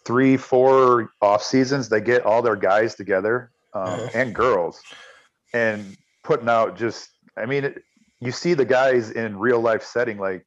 [0.07, 1.89] three, four off seasons.
[1.89, 4.09] They get all their guys together um, uh-huh.
[4.15, 4.81] and girls
[5.53, 7.11] and putting out just.
[7.37, 7.83] I mean, it,
[8.21, 10.45] you see the guys in real life setting like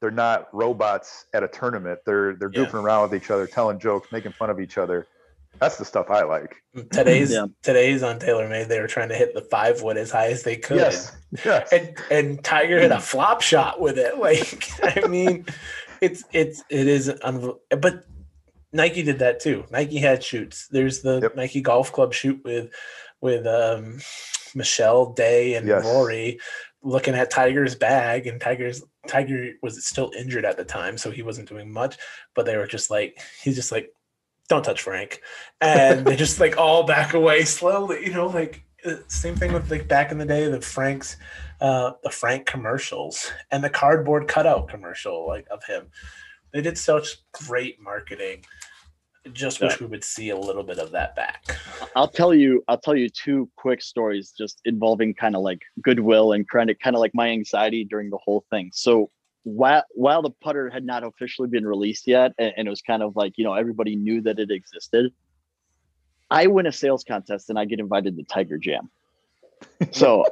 [0.00, 2.00] they're not robots at a tournament.
[2.04, 5.06] They're they're goofing around with each other, telling jokes, making fun of each other.
[5.58, 6.56] That's the stuff I like.
[6.90, 7.46] Today's yeah.
[7.62, 8.68] today's on TaylorMade.
[8.68, 10.76] They were trying to hit the five wood as high as they could.
[10.76, 11.16] Yes.
[11.44, 11.72] yes.
[11.72, 14.14] And and Tiger hit a flop shot with it.
[14.26, 15.46] Like I mean,
[16.00, 17.60] it's it's it is unbelievable.
[17.70, 18.04] But
[18.72, 19.64] Nike did that too.
[19.70, 20.68] Nike had shoots.
[20.68, 21.36] There's the yep.
[21.36, 22.70] Nike Golf Club shoot with
[23.20, 24.00] with um,
[24.54, 25.84] Michelle Day and yes.
[25.84, 26.40] Rory
[26.82, 31.22] looking at Tiger's bag, and Tiger's Tiger was still injured at the time, so he
[31.22, 31.96] wasn't doing much.
[32.34, 33.92] But they were just like, he's just like,
[34.48, 35.20] don't touch Frank,
[35.60, 38.04] and they just like all back away slowly.
[38.04, 41.16] You know, like uh, same thing with like back in the day, the Frank's,
[41.60, 45.88] uh, the Frank commercials and the cardboard cutout commercial like of him.
[46.52, 48.44] They did such great marketing
[49.32, 51.44] just wish we would see a little bit of that back.
[51.94, 56.32] I'll tell you, I'll tell you two quick stories just involving kind of like goodwill
[56.32, 58.70] and kind of kind of like my anxiety during the whole thing.
[58.72, 59.10] So
[59.42, 63.02] while while the putter had not officially been released yet, and, and it was kind
[63.02, 65.12] of like you know everybody knew that it existed,
[66.30, 68.90] I win a sales contest and I get invited to Tiger Jam.
[69.92, 70.24] So.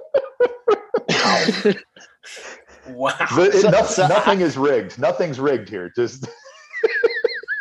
[2.88, 3.16] wow.
[3.34, 4.98] The, it, so, nothing, so nothing I, is rigged.
[4.98, 5.90] Nothing's rigged here.
[5.96, 6.26] Just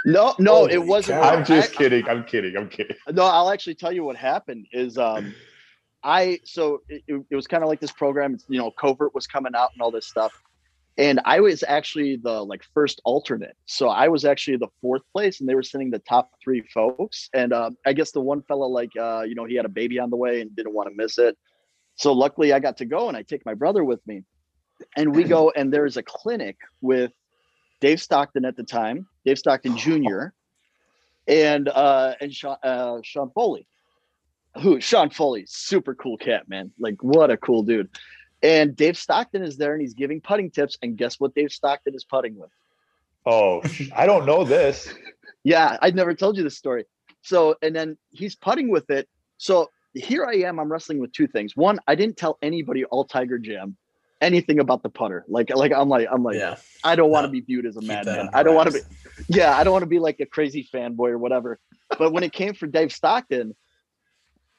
[0.06, 1.24] no, no, Holy it wasn't.
[1.24, 2.08] I'm just I, kidding.
[2.08, 2.58] I'm kidding.
[2.58, 2.96] I'm kidding.
[3.12, 5.34] No, I'll actually tell you what happened is um
[6.04, 9.56] I so it, it was kind of like this program, you know, covert was coming
[9.56, 10.34] out and all this stuff.
[10.98, 13.56] And I was actually the like first alternate.
[13.66, 17.30] So I was actually the fourth place and they were sending the top three folks.
[17.34, 19.98] And uh, I guess the one fella like uh, you know, he had a baby
[20.00, 21.38] on the way and didn't want to miss it.
[21.96, 24.24] So luckily I got to go and I take my brother with me.
[24.98, 27.14] And we go and there's a clinic with
[27.84, 30.28] Dave Stockton at the time, Dave Stockton Jr.,
[31.28, 33.68] and uh, and Sean, uh, Sean Foley.
[34.62, 36.72] Who Sean Foley, super cool cat, man.
[36.80, 37.90] Like what a cool dude.
[38.42, 40.78] And Dave Stockton is there and he's giving putting tips.
[40.82, 42.52] And guess what Dave Stockton is putting with?
[43.26, 43.62] Oh,
[43.94, 44.94] I don't know this.
[45.44, 46.86] yeah, I'd never told you this story.
[47.22, 49.10] So, and then he's putting with it.
[49.38, 50.58] So here I am.
[50.58, 51.54] I'm wrestling with two things.
[51.58, 53.76] One, I didn't tell anybody all Tiger Jam
[54.24, 55.26] anything about the putter.
[55.28, 56.56] Like like I'm like I'm like yeah.
[56.84, 58.30] I don't want to no, be viewed as a madman.
[58.34, 58.80] I don't want to be
[59.28, 61.60] yeah, I don't want to be like a crazy fanboy or whatever.
[61.98, 63.56] But when it came for Dave Stockton,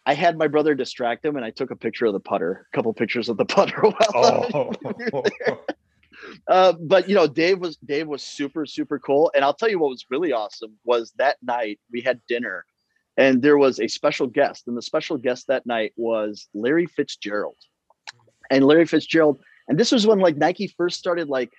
[0.07, 2.77] I had my brother distract him and I took a picture of the putter, a
[2.77, 4.73] couple pictures of the putter while oh.
[6.49, 9.33] uh, but you know, Dave was Dave was super, super cool.
[9.35, 12.65] And I'll tell you what was really awesome was that night we had dinner
[13.17, 14.65] and there was a special guest.
[14.67, 17.57] And the special guest that night was Larry Fitzgerald.
[18.51, 21.53] And Larry Fitzgerald and this was when like Nike first started like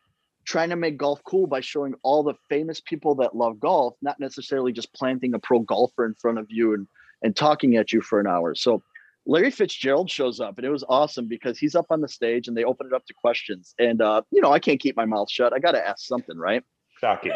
[0.45, 4.20] trying to make golf cool by showing all the famous people that love golf, not
[4.20, 6.88] necessarily just planting a pro golfer in front of you and
[7.24, 8.53] and talking at you for an hour.
[8.53, 8.84] So
[9.26, 12.56] Larry Fitzgerald shows up, and it was awesome because he's up on the stage and
[12.56, 13.74] they open it up to questions.
[13.80, 15.53] And uh, you know, I can't keep my mouth shut.
[15.53, 16.64] I got to ask something, right?
[16.99, 17.32] Shocking.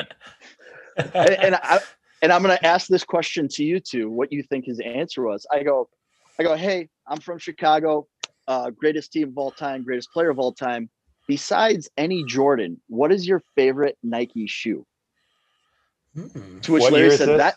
[0.97, 1.79] and, and I
[2.21, 5.23] and I'm going to ask this question to you two: What you think his answer
[5.23, 5.47] was?
[5.51, 5.89] I go,
[6.39, 8.07] I go, hey, I'm from Chicago,
[8.49, 10.89] uh, greatest team of all time, greatest player of all time.
[11.27, 14.85] Besides any Jordan, what is your favorite Nike shoe?
[16.15, 16.59] Hmm.
[16.61, 17.37] To which What Larry said this?
[17.37, 17.55] that.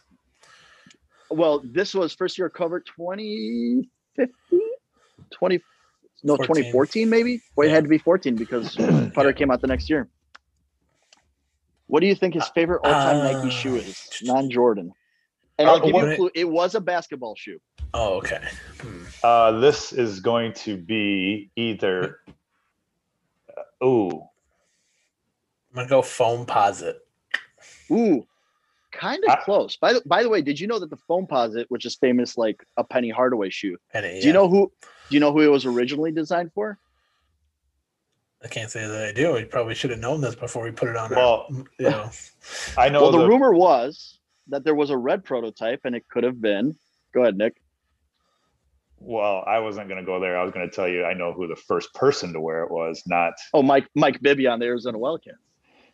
[1.30, 3.88] Well, this was first year cover 2015,
[5.30, 5.60] 20,
[6.24, 6.46] no, 14.
[6.56, 7.40] 2014 maybe.
[7.56, 7.76] Well, it Yeah.
[7.76, 8.76] had to be 14 because
[9.14, 10.10] Putter came out the next year.
[11.86, 14.08] What do you think his favorite all-time Nike shoe is?
[14.22, 14.92] Non-Jordan.
[15.62, 16.30] And I'll Uh, give you a clue.
[16.34, 17.60] It was a basketball shoe.
[17.94, 18.40] Oh, okay.
[18.80, 19.04] Hmm.
[19.22, 22.18] Uh, this is going to be either.
[23.56, 24.10] Uh, ooh,
[25.70, 26.96] I'm gonna go Foamposite.
[27.90, 28.26] Ooh,
[28.90, 29.76] kind of I- close.
[29.76, 32.64] By the by the way, did you know that the Foamposite, which is famous like
[32.76, 34.72] a Penny Hardaway shoe, And it- do you yeah, know who?
[34.82, 36.78] Do you know who it was originally designed for?
[38.44, 39.34] I can't say that I do.
[39.34, 41.10] We probably should have known this before we put it on.
[41.10, 42.10] Well, our, you know,
[42.76, 44.18] I know well, the, the, rumor was
[44.48, 46.74] that there was a red prototype, and it could have been.
[47.14, 47.54] Go ahead, Nick.
[48.98, 50.38] Well, I wasn't going to go there.
[50.38, 52.70] I was going to tell you I know who the first person to wear it
[52.70, 53.02] was.
[53.06, 55.38] Not Oh, Mike Mike Bibby on the Arizona Wildcats.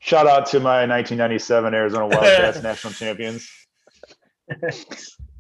[0.01, 3.51] shout out to my 1997 Arizona Wildcats national champions.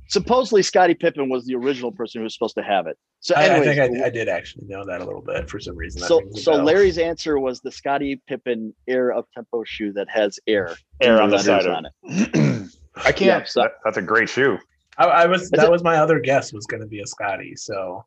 [0.08, 2.96] Supposedly, Scottie Pippen was the original person who was supposed to have it.
[3.20, 5.76] So, I, I think I, I did actually know that a little bit for some
[5.76, 6.00] reason.
[6.00, 6.64] So so bell.
[6.64, 11.28] Larry's answer was the Scottie Pippen Air Up Tempo shoe that has air Air on
[11.28, 12.70] the letters side of on it.
[13.04, 13.20] I can't.
[13.42, 14.58] Yeah, so- that- that's a great shoe.
[14.98, 17.06] I, I was Is that it- was my other guess was going to be a
[17.06, 17.54] Scottie.
[17.56, 18.04] So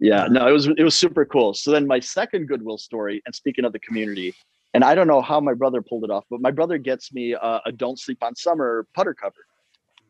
[0.00, 1.54] Yeah, no, it was it was super cool.
[1.54, 4.34] So then my second Goodwill story, and speaking of the community,
[4.74, 7.34] and I don't know how my brother pulled it off, but my brother gets me
[7.34, 9.46] uh, a "Don't Sleep on Summer" putter cover,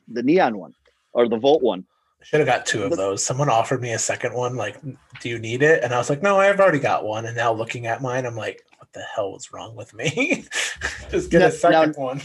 [0.08, 0.72] the neon one
[1.12, 1.84] or the Volt one.
[2.22, 3.22] I should have got two of those.
[3.22, 4.80] Someone offered me a second one, like,
[5.20, 7.52] "Do you need it?" And I was like, "No, I've already got one." And now
[7.52, 10.46] looking at mine, I'm like, "What the hell was wrong with me?
[11.10, 12.22] Just get Now- a second one."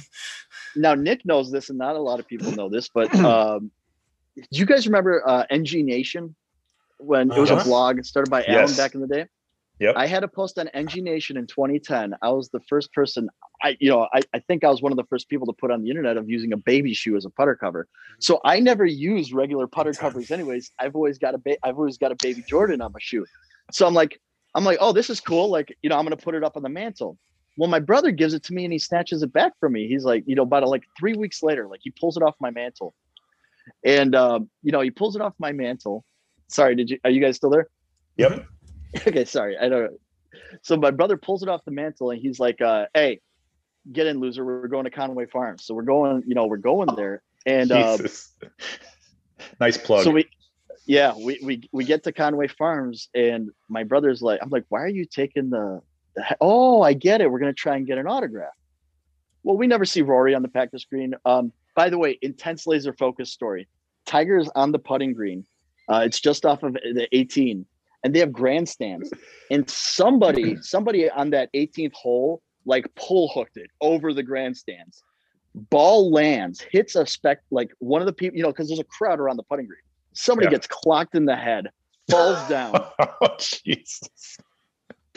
[0.75, 3.71] Now Nick knows this, and not a lot of people know this, but um,
[4.35, 6.35] do you guys remember uh, NG Nation
[6.97, 7.61] when it was Uh-huh.
[7.61, 8.77] a blog started by Alan Yes.
[8.77, 9.25] back in the day?
[9.79, 9.95] Yep.
[9.95, 12.13] I had a post on NG Nation in 2010.
[12.21, 13.29] I was the first person.
[13.63, 15.71] I, you know, I, I think I was one of the first people to put
[15.71, 17.87] on the internet of using a baby shoe as a putter cover.
[18.19, 20.71] So I never used regular putter covers, anyways.
[20.79, 23.25] I've always got a ba- I've always got a baby Jordan on my shoe.
[23.71, 24.19] So I'm like,
[24.53, 25.49] I'm like, oh, this is cool.
[25.49, 27.17] Like, you know, I'm gonna put it up on the mantle.
[27.59, 29.85] Well, my brother gives it to me and he snatches it back from me.
[29.89, 32.51] He's like, you know, about like three weeks later, like he pulls it off my
[32.51, 32.95] mantle,
[33.83, 36.05] and um, you know, he pulls it off my mantle.
[36.47, 36.99] Sorry, did you?
[37.03, 37.67] Are you guys still there?
[38.15, 38.45] Yep.
[39.07, 39.57] okay, sorry.
[39.57, 39.99] I don't.
[40.61, 43.19] So my brother pulls it off the mantle and he's like, uh, "Hey,
[43.91, 44.45] get in, loser.
[44.45, 45.65] We're going to Conway Farms.
[45.65, 46.23] So we're going.
[46.25, 47.97] You know, we're going there." And uh,
[49.59, 50.05] nice plug.
[50.05, 50.29] so we,
[50.85, 54.79] yeah, we, we we get to Conway Farms, and my brother's like, I'm like, why
[54.79, 55.81] are you taking the?
[56.19, 57.31] The oh, I get it.
[57.31, 58.53] We're gonna try and get an autograph.
[59.43, 61.13] Well, we never see Rory on the practice green.
[61.25, 63.67] Um, by the way, intense laser focus story.
[64.05, 65.45] Tiger's on the putting green.
[65.87, 67.65] Uh, it's just off of the 18,
[68.03, 69.11] and they have grandstands.
[69.49, 75.03] And somebody, somebody on that 18th hole, like pull hooked it over the grandstands
[75.55, 78.83] ball lands, hits a spec like one of the people, you know, because there's a
[78.85, 79.79] crowd around the putting green.
[80.13, 80.51] Somebody Yeah.
[80.51, 81.69] gets clocked in the head,
[82.09, 82.73] falls down.
[82.99, 84.37] oh, Jesus.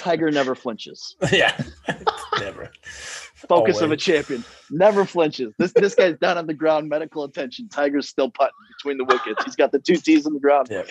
[0.02, 1.16] Tiger never flinches.
[1.32, 1.56] yeah,
[2.40, 2.70] never.
[3.34, 5.54] Focus of a champion, never flinches.
[5.58, 7.68] This this guy's down on the ground, medical attention.
[7.68, 9.44] Tiger's still putting between the wickets.
[9.44, 10.68] He's got the two tees on the ground.
[10.70, 10.82] Yeah.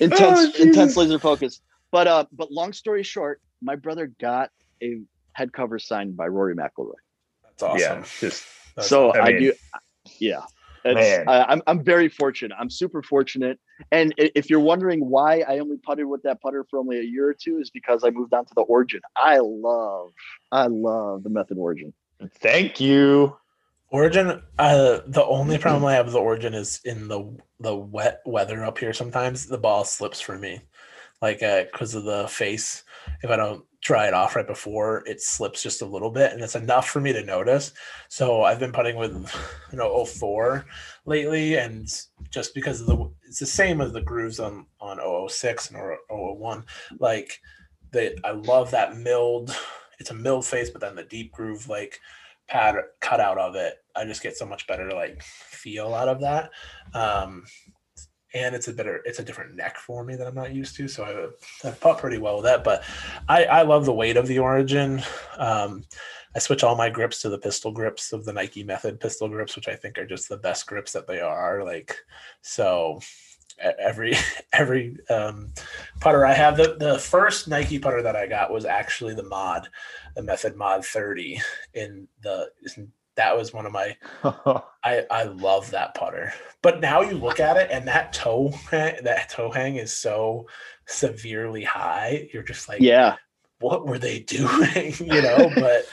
[0.00, 1.60] Intense, Oh, intense laser focus.
[1.90, 4.50] But uh, but long story short, my brother got
[4.82, 5.00] a
[5.32, 6.92] head cover signed by Rory McIlroy.
[7.44, 7.80] That's awesome.
[7.80, 8.44] Yeah, just
[8.76, 9.52] That's so I I, mean- do,
[10.18, 10.42] yeah.
[10.84, 11.28] It's, Man.
[11.28, 12.56] I, I'm I'm very fortunate.
[12.58, 13.58] I'm super fortunate.
[13.92, 17.28] And if you're wondering why I only putted with that putter for only a year
[17.28, 19.00] or two, is because I moved on to the Origin.
[19.16, 20.10] I love,
[20.52, 21.92] I love the Method Origin.
[22.40, 23.36] thank you.
[23.90, 28.20] Origin, uh, the only problem I have with the Origin is in the the wet
[28.26, 28.92] weather up here.
[28.92, 30.60] Sometimes the ball slips for me,
[31.22, 32.84] like because of the face.
[33.22, 36.42] If I don't dry it off right before, it slips just a little bit, and
[36.42, 37.72] it's enough for me to notice.
[38.08, 39.12] So I've been putting with
[39.72, 40.66] you know 04
[41.08, 41.88] lately, and
[42.30, 44.98] just because of the it's the same as the grooves on on
[45.28, 46.64] 006 and or 001.
[47.00, 47.40] Like
[47.90, 49.54] they, I love that milled.
[50.00, 51.98] It's a milled face, but then the deep groove like
[52.48, 56.20] pad cut out of it i just get so much better like feel out of
[56.20, 56.50] that
[56.94, 57.44] um
[58.34, 60.88] and it's a better it's a different neck for me that i'm not used to
[60.88, 61.32] so
[61.64, 62.82] i i putt pretty well with that but
[63.28, 65.02] i i love the weight of the origin
[65.36, 65.84] um
[66.38, 69.56] i switch all my grips to the pistol grips of the nike method pistol grips
[69.56, 71.96] which i think are just the best grips that they are like
[72.42, 73.00] so
[73.60, 74.14] every
[74.52, 75.52] every um,
[76.00, 76.56] putter I have.
[76.56, 79.68] The the first Nike putter that I got was actually the mod,
[80.14, 81.40] the Method Mod 30.
[81.74, 82.50] In the
[83.16, 83.96] that was one of my
[84.84, 86.32] I I love that putter.
[86.62, 90.46] But now you look at it and that toe that toe hang is so
[90.86, 92.28] severely high.
[92.32, 93.16] You're just like yeah.
[93.60, 94.94] What were they doing?
[95.00, 95.86] you know, but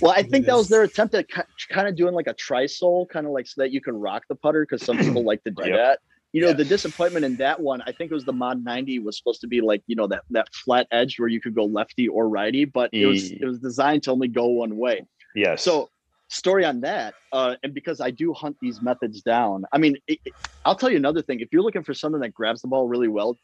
[0.00, 1.26] well, I think that was their attempt at
[1.68, 4.34] kind of doing like a tri-sole, kind of like so that you can rock the
[4.34, 5.76] putter because some people like to do yep.
[5.76, 5.98] that
[6.32, 6.54] you know, yeah.
[6.54, 9.46] the disappointment in that one, I think it was the mod 90 was supposed to
[9.46, 12.64] be like, you know, that that flat edge where you could go lefty or righty,
[12.64, 15.06] but it was it was designed to only go one way.
[15.34, 15.56] Yeah.
[15.56, 15.90] So
[16.28, 20.18] story on that, uh, and because I do hunt these methods down, I mean, it,
[20.26, 20.34] it,
[20.66, 21.40] I'll tell you another thing.
[21.40, 23.38] If you're looking for something that grabs the ball really well,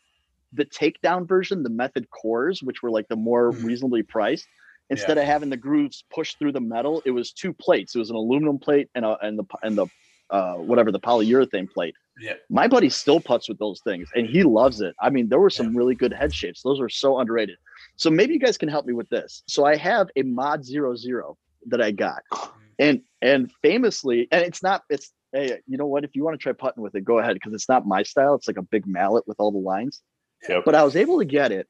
[0.54, 3.64] the takedown version, the method cores, which were like the more mm.
[3.64, 4.46] reasonably priced,
[4.90, 5.22] instead yeah.
[5.22, 7.94] of having the grooves pushed through the metal, it was two plates.
[7.94, 9.86] It was an aluminum plate and a and the and the
[10.30, 11.94] uh, whatever the polyurethane plate.
[12.18, 12.34] Yeah.
[12.48, 14.94] My buddy still puts with those things and he loves it.
[15.00, 15.78] I mean, there were some yeah.
[15.78, 16.62] really good head shapes.
[16.62, 17.56] Those are so underrated.
[17.96, 19.42] So maybe you guys can help me with this.
[19.46, 21.36] So I have a mod zero zero
[21.66, 22.22] that I got.
[22.30, 22.50] Mm.
[22.78, 26.04] And and famously, and it's not it's hey, you know what?
[26.04, 28.34] If you want to try putting with it, go ahead because it's not my style.
[28.34, 30.02] It's like a big mallet with all the lines.
[30.48, 30.64] Yep.
[30.64, 31.68] But I was able to get it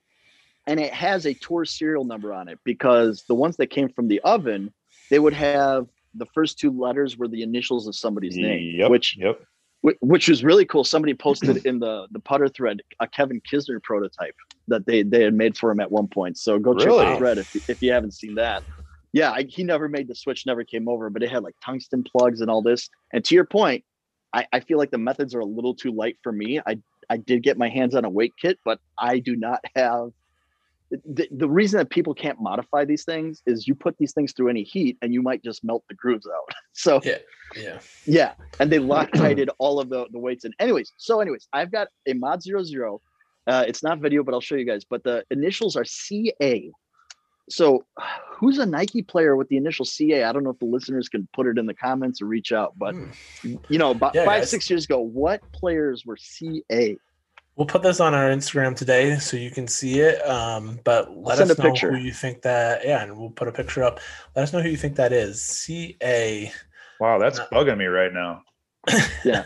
[0.66, 4.08] and it has a tour serial number on it because the ones that came from
[4.08, 4.72] the oven,
[5.10, 9.16] they would have the first two letters were the initials of somebody's name, yep, which
[9.16, 9.40] yep.
[10.00, 10.84] which was really cool.
[10.84, 14.36] Somebody posted in the the putter thread a Kevin Kisner prototype
[14.68, 16.38] that they they had made for him at one point.
[16.38, 17.06] So go check really?
[17.06, 18.62] the thread if if you haven't seen that.
[19.12, 22.02] Yeah, I, he never made the switch, never came over, but it had like tungsten
[22.02, 22.90] plugs and all this.
[23.12, 23.84] And to your point,
[24.32, 26.60] I, I feel like the methods are a little too light for me.
[26.66, 26.80] I
[27.10, 30.10] I did get my hands on a weight kit, but I do not have
[30.90, 34.48] the, the reason that people can't modify these things is you put these things through
[34.48, 36.54] any heat and you might just melt the grooves out.
[36.76, 37.18] So yeah,
[37.56, 38.32] yeah, yeah.
[38.58, 40.44] And they loctited all of the, the weights.
[40.44, 43.00] And anyways, so anyways, I've got a mod zero zero.
[43.46, 44.82] Uh, it's not video, but I'll show you guys.
[44.84, 46.72] But the initials are CA.
[47.50, 47.84] So
[48.30, 50.24] who's a Nike player with the initial CA?
[50.24, 52.72] I don't know if the listeners can put it in the comments or reach out,
[52.78, 53.58] but mm.
[53.68, 54.50] you know, about yeah, five, guys.
[54.50, 56.96] six years ago, what players were CA?
[57.56, 60.26] We'll put this on our Instagram today so you can see it.
[60.26, 61.92] Um, but let us know picture.
[61.92, 62.84] who you think that.
[62.84, 64.00] Yeah, and we'll put a picture up.
[64.34, 65.42] Let us know who you think that is.
[65.42, 66.50] C A.
[66.98, 68.42] Wow, that's uh, bugging me right now.
[69.24, 69.44] yeah,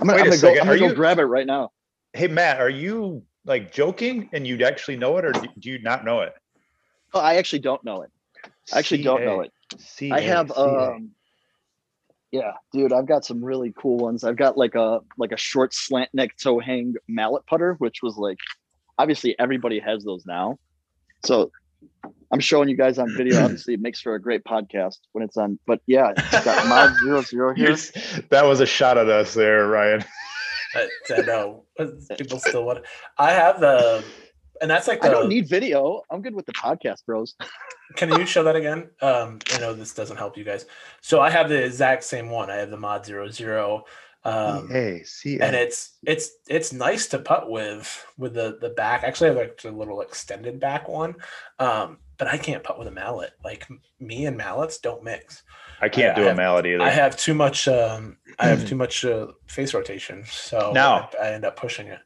[0.00, 0.50] I'm gonna, I'm gonna go.
[0.50, 1.72] I'm gonna go you, grab it right now.
[2.12, 6.04] Hey Matt, are you like joking and you actually know it, or do you not
[6.04, 6.32] know it?
[7.12, 8.10] Oh, I actually don't know it.
[8.72, 9.04] I actually C-A.
[9.04, 9.52] don't know it.
[9.78, 10.14] C-A.
[10.14, 11.10] I have um
[12.32, 14.22] yeah, dude, I've got some really cool ones.
[14.22, 18.16] I've got like a like a short slant neck toe hang mallet putter, which was
[18.16, 18.38] like
[18.98, 20.58] obviously everybody has those now.
[21.24, 21.50] So
[22.32, 23.40] I'm showing you guys on video.
[23.44, 25.58] Obviously, it makes for a great podcast when it's on.
[25.66, 27.76] But yeah, it's got mod zero zero here.
[28.30, 30.04] That was a shot at us there, Ryan.
[30.74, 31.64] I, I know
[32.16, 32.78] people still want.
[32.78, 32.84] It.
[33.18, 34.04] I have the
[34.60, 36.02] and that's like the, I don't need video.
[36.10, 37.34] I'm good with the podcast, bros.
[37.96, 38.90] can you show that again?
[39.00, 40.66] Um, I know this doesn't help you guys.
[41.00, 42.50] So I have the exact same one.
[42.50, 43.84] I have the mod zero zero.
[44.22, 49.02] Um, hey, see, and it's it's it's nice to putt with with the the back.
[49.02, 51.14] Actually, I have like a little extended back one,
[51.58, 53.32] um, but I can't putt with a mallet.
[53.42, 53.66] Like
[53.98, 55.42] me and mallets don't mix.
[55.80, 56.82] I can't I, do I a have, mallet either.
[56.82, 57.66] I have too much.
[57.66, 61.86] Um, I have too much uh, face rotation, so now I, I end up pushing
[61.86, 62.00] it.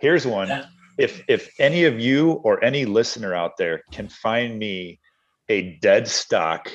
[0.00, 0.46] Here's one.
[0.46, 0.66] Yeah
[0.98, 5.00] if if any of you or any listener out there can find me
[5.48, 6.70] a dead stock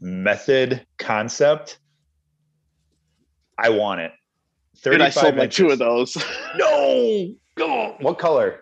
[0.00, 1.78] method concept,
[3.58, 4.12] I want it.
[4.82, 6.16] Dude, I sold like two of those.
[6.56, 7.96] no, go.
[8.00, 8.60] What color?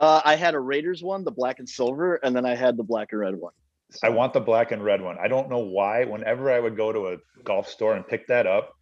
[0.00, 2.84] Uh, I had a Raiders one, the black and silver, and then I had the
[2.84, 3.52] black and red one.
[3.90, 4.06] So.
[4.06, 5.16] I want the black and red one.
[5.18, 6.04] I don't know why.
[6.04, 8.74] Whenever I would go to a golf store and pick that up,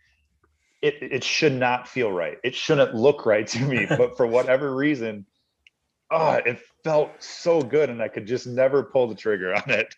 [0.87, 2.39] it it should not feel right.
[2.45, 5.27] It shouldn't look right to me, but for whatever reason,
[6.11, 9.95] oh, it felt so good, and I could just never pull the trigger on it.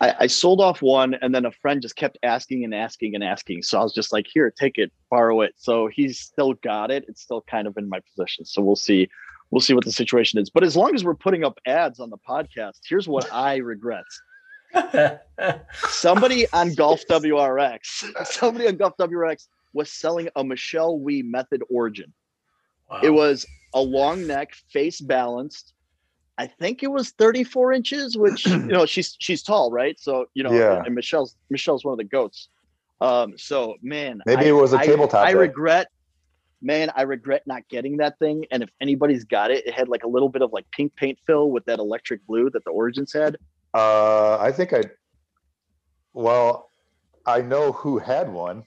[0.00, 3.24] I, I, sold off one, and then a friend just kept asking and asking and
[3.24, 3.62] asking.
[3.62, 7.04] So I was just like, "Here, take it, borrow it." So he's still got it.
[7.08, 8.44] It's still kind of in my possession.
[8.44, 9.08] So we'll see.
[9.50, 10.50] We'll see what the situation is.
[10.50, 14.04] But as long as we're putting up ads on the podcast, here's what I regret.
[15.88, 19.46] somebody on Golf WRX, somebody on Golf WRX
[19.76, 22.12] was selling a Michelle Wie Method Origin.
[22.90, 23.00] Wow.
[23.02, 25.74] It was a long neck, face balanced.
[26.38, 29.98] I think it was 34 inches, which you know she's she's tall, right?
[30.00, 30.82] So you know, yeah.
[30.84, 32.48] and Michelle's Michelle's one of the goats.
[33.00, 35.26] Um, so man, maybe I, it was a tabletop.
[35.26, 35.88] I, I regret,
[36.62, 38.46] man, I regret not getting that thing.
[38.50, 41.18] And if anybody's got it, it had like a little bit of like pink paint
[41.26, 43.36] fill with that electric blue that the Origins had.
[43.74, 44.82] Uh, I think I.
[46.14, 46.70] Well,
[47.26, 48.64] I know who had one.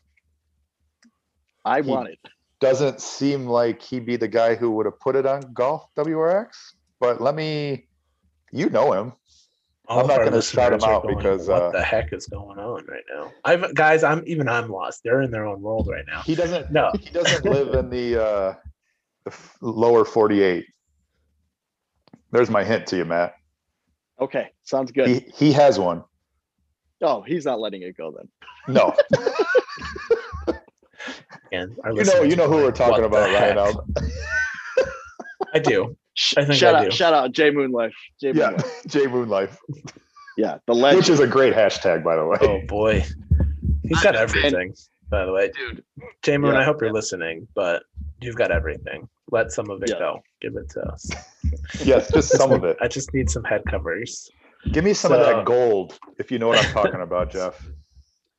[1.65, 2.19] I he, want it.
[2.59, 6.47] doesn't seem like he'd be the guy who would have put it on golf WRX.
[6.99, 7.87] But let me,
[8.51, 9.13] you know him.
[9.87, 12.27] All I'm not gonna shout him are out going, because, what uh, the heck is
[12.27, 13.31] going on right now?
[13.43, 14.03] I'm guys.
[14.03, 15.01] I'm even I'm lost.
[15.03, 16.21] They're in their own world right now.
[16.21, 16.71] He doesn't.
[16.71, 16.91] No.
[16.99, 18.53] He doesn't live in the, uh,
[19.25, 20.65] the lower 48.
[22.31, 23.33] There's my hint to you, Matt.
[24.21, 25.07] Okay, sounds good.
[25.07, 26.03] He he has one.
[27.01, 28.29] oh, he's not letting it go then.
[28.67, 28.93] No,
[31.51, 33.87] And our you know you know are who we're talking about, right heck?" Al.
[35.53, 35.95] I do.
[36.37, 36.91] I think shout I out, do.
[36.91, 37.93] shout out, Jay Moonlife.
[38.19, 38.87] Jay Yeah, Moonlife.
[38.87, 39.57] Jay Moonlife,
[40.37, 40.97] Yeah, the legend.
[40.99, 42.37] which is a great hashtag, by the way.
[42.41, 43.03] Oh boy,
[43.83, 44.73] he's got everything.
[45.09, 45.83] By the way, dude.
[46.21, 46.93] J Moon, Yeah, I hope you're yeah.
[46.93, 47.81] listening, but
[48.21, 49.07] you've got everything.
[49.31, 49.97] Let some of it Yeah.
[49.99, 50.21] go.
[50.41, 51.09] Give it to us.
[51.83, 52.77] Yes, just some of it.
[52.81, 54.29] I just need some head covers.
[54.71, 57.65] Give me some of that gold, if you know what I'm talking about, Jeff.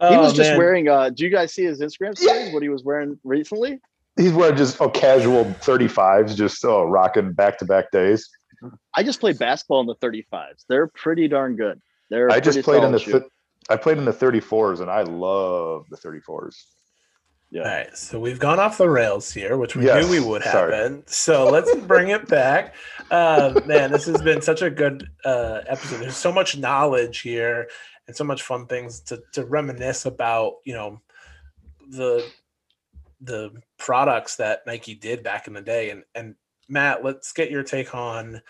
[0.00, 0.58] He Oh, was just man.
[0.58, 0.88] wearing.
[0.88, 2.52] uh Do you guys see his Instagram stories?
[2.54, 3.80] What he was wearing recently?
[4.16, 8.28] He's wearing just oh casual 35s, just oh rocking back to back days.
[8.94, 10.64] I just played basketball in the 35s.
[10.68, 11.80] They're pretty darn good.
[12.10, 12.28] They're.
[12.28, 13.22] a I just played in the th-
[13.68, 16.56] I played in the 34s, and I love the 34s.
[17.52, 17.62] Yeah.
[17.62, 20.42] All right, so we've gone off the rails here, which we Yes, knew we would
[20.44, 20.72] sorry.
[20.72, 21.02] happen.
[21.06, 22.74] So let's bring it back.
[23.10, 26.00] Uh, man, this has been such a good uh, episode.
[26.00, 27.68] There's so much knowledge here
[28.10, 30.54] and so much fun things to, to reminisce about.
[30.64, 31.00] You know,
[31.90, 32.26] the
[33.20, 35.90] the products that Nike did back in the day.
[35.90, 36.34] And and
[36.68, 38.42] Matt, let's get your take on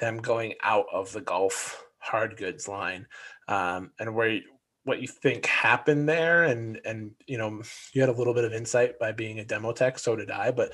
[0.00, 3.06] them going out of the golf hard goods line
[3.48, 4.40] um, and where
[4.84, 7.62] what you think happened there and and you know
[7.94, 10.50] you had a little bit of insight by being a demo tech so did i
[10.50, 10.72] but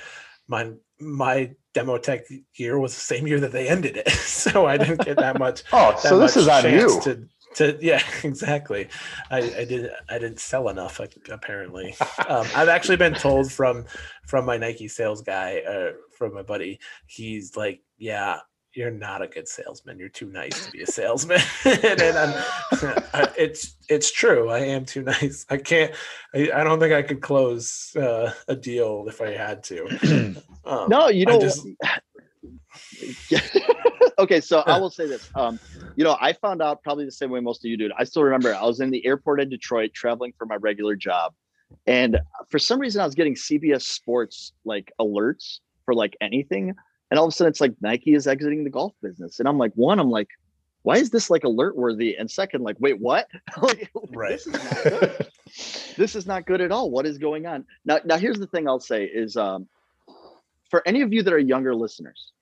[0.49, 2.25] my my demo tech
[2.57, 5.63] year was the same year that they ended it so i didn't get that much
[5.73, 7.01] Oh, so this is on you.
[7.03, 8.89] to to yeah exactly.
[9.31, 11.95] I i didn't i didn't sell enough apparently.
[12.29, 13.85] Um, i've actually been told from
[14.27, 18.39] from my nike sales guy uh from my buddy he's like yeah
[18.73, 19.99] you're not a good salesman.
[19.99, 21.41] You're too nice to be a salesman.
[21.65, 22.45] And, I'm,
[23.37, 24.49] it's it's true.
[24.49, 25.45] I am too nice.
[25.51, 25.93] I can't
[26.37, 30.37] i, I don't think i could close uh, a deal if i had to.
[30.63, 31.41] Um, No, you I know.
[31.41, 31.67] just-
[34.19, 35.29] okay, so I will say this.
[35.35, 35.59] Um,
[35.97, 37.93] you know, I found out probably the same way most of you did.
[37.99, 41.35] I still remember I was in the airport in Detroit traveling for my regular job,
[41.87, 42.19] and
[42.49, 46.75] for some reason I was getting CBS Sports like alerts for like anything,
[47.11, 49.59] and all of a sudden it's like Nike is exiting the golf business, and I'm
[49.59, 50.29] like, one, I'm like,
[50.83, 52.17] why is this like alert worthy?
[52.17, 53.29] And second, like, wait, what?
[53.63, 54.31] like, Right.
[54.33, 55.27] This is not good.
[55.97, 56.91] this is not good at all.
[56.91, 57.67] What is going on?
[57.85, 59.69] Now, now here's the thing I'll say is um,
[60.71, 62.33] for any of you that are younger listeners,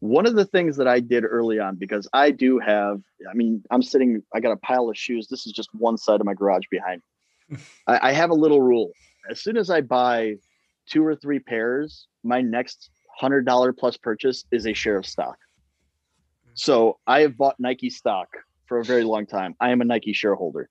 [0.00, 3.62] one of the things that I did early on, because I do have, I mean,
[3.70, 5.28] I'm sitting, I got a pile of shoes.
[5.28, 7.02] This is just one side of my garage behind.
[7.48, 7.58] me.
[7.86, 8.90] I, I have a little rule.
[9.30, 10.36] As soon as I buy
[10.88, 15.36] two or three pairs, my next hundred dollar plus purchase is a share of stock.
[16.54, 18.28] So I have bought Nike stock
[18.66, 19.54] for a very long time.
[19.60, 20.70] I am a Nike shareholder.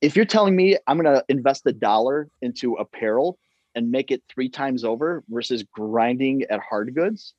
[0.00, 3.38] If you're telling me I'm going to invest a dollar into apparel
[3.74, 7.34] and make it three times over versus grinding at hard goods,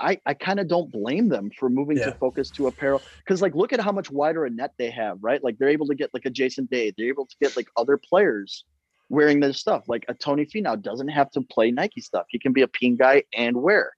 [0.00, 2.10] I, I kind of don't blame them for moving Yeah.
[2.10, 5.18] to focus to apparel because like look at how much wider a net they have,
[5.20, 5.42] right?
[5.42, 7.96] Like they're able to get like a Jason Day, they're able to get like other
[7.98, 8.64] players
[9.08, 9.84] wearing their stuff.
[9.88, 12.96] Like a Tony Finau doesn't have to play Nike stuff; he can be a Ping
[12.96, 13.92] guy and wear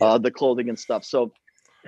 [0.00, 1.04] uh, the clothing and stuff.
[1.04, 1.32] So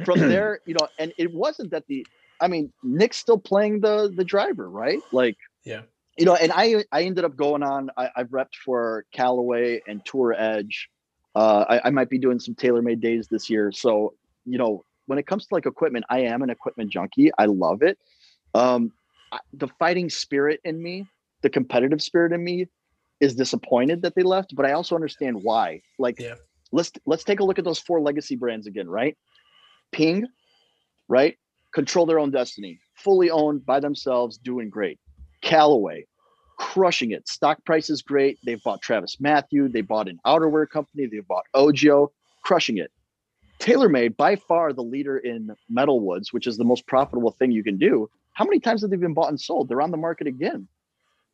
[0.05, 2.07] from there, you know, and it wasn't that the,
[2.41, 5.03] I mean, Nick's still playing the the driver, right?
[5.13, 5.83] Like, Yeah.
[6.19, 7.91] you know, and I I ended up going on.
[7.97, 10.89] I, I've repped for Callaway and Tour Edge.
[11.35, 13.73] Uh, I, I might be doing some TaylorMade days this year.
[13.73, 14.15] So
[14.45, 17.31] you know, when it comes to like equipment, I am an equipment junkie.
[17.39, 17.99] I love it.
[18.55, 18.93] Um,
[19.31, 21.07] I- the fighting spirit in me,
[21.43, 22.67] the competitive spirit in me,
[23.21, 25.83] is disappointed that they left, but I also understand why.
[25.99, 26.35] Like, Yeah.
[26.73, 29.17] let's let's take a look at those four legacy brands again, right?
[29.93, 30.27] Ping,
[31.09, 31.37] right?
[31.73, 34.99] Control their own destiny, fully owned by themselves, doing great.
[35.41, 36.07] Callaway,
[36.63, 37.29] crushing it.
[37.29, 38.39] Stock price is great.
[38.45, 39.73] They've bought TravisMathew.
[39.73, 41.07] They bought an outerwear company.
[41.07, 42.13] They've bought OGIO,
[42.45, 42.93] crushing it.
[43.59, 47.79] TaylorMade, by far the leader in metalwoods, which is the most profitable thing you can
[47.79, 48.09] do.
[48.35, 49.69] How many times have they been bought and sold?
[49.69, 50.69] They're on the market again.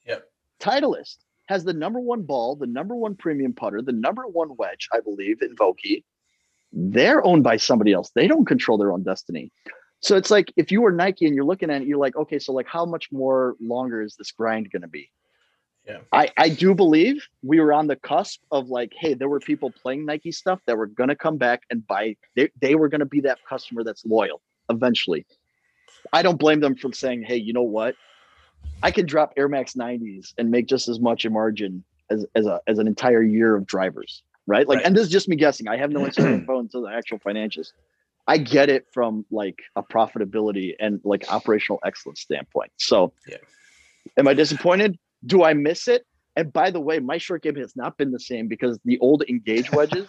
[0.07, 0.25] Yep.
[0.61, 4.89] Titleist has the number one ball, the number one premium putter, the number one wedge,
[4.95, 6.05] I believe, in Vokey.
[6.73, 8.11] They're owned by somebody else.
[8.15, 9.53] They don't control their own destiny.
[10.01, 12.39] So it's like if you were Nike and you're looking at it, you're like, okay,
[12.39, 15.11] so like how much more longer is this grind going to be?
[15.89, 15.99] Yeah.
[16.13, 19.71] I, I do believe we were on the cusp of like, hey, there were people
[19.71, 22.17] playing Nike stuff that were going to come back and buy.
[22.37, 25.27] They, they were going to be that customer that's loyal eventually.
[26.13, 27.97] I don't blame them for saying, hey, you know what?
[28.83, 32.47] I can drop Air Max 90s and make just as much a margin as as
[32.47, 34.69] a as an entire year of drivers, right?
[34.69, 34.87] Like, Right.
[34.87, 35.69] and this is just me guessing.
[35.69, 37.69] I have no info into the actual financials.
[38.27, 42.71] I get it from like a profitability and like operational excellence standpoint.
[42.77, 43.39] So, Yeah.
[44.17, 44.99] am I disappointed?
[45.27, 46.05] Do I miss it?
[46.37, 49.25] And by the way, my short game has not been the same because the old
[49.29, 50.07] engage wedges,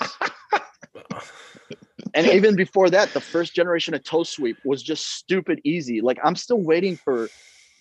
[2.14, 6.02] and even before that, the first generation of toe sweep was just stupid easy.
[6.02, 7.30] Like I'm still waiting for,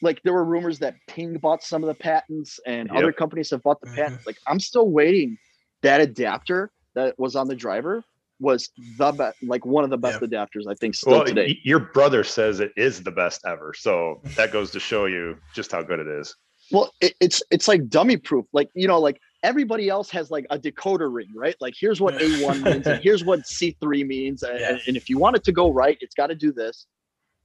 [0.00, 3.62] like there were rumors that Ping bought some of the patents and other companies have
[3.62, 4.20] bought the patents.
[4.20, 4.28] Mm-hmm.
[4.28, 5.36] Like I'm still waiting.
[5.82, 8.02] That adapter that was on the driver
[8.40, 11.46] was the best, like one of the best adapters I think still Well, today.
[11.48, 15.36] y- your brother says it is the best ever, so that goes to show you
[15.54, 16.34] just how good it is.
[16.70, 18.46] Well, it, it's it's like dummy proof.
[18.52, 21.56] Like you know, like everybody else has like a decoder ring, right?
[21.60, 24.78] Like here's what A one means, and here's what C three means, and, Yeah.
[24.86, 26.86] and if you want it to go right, it's got to do this.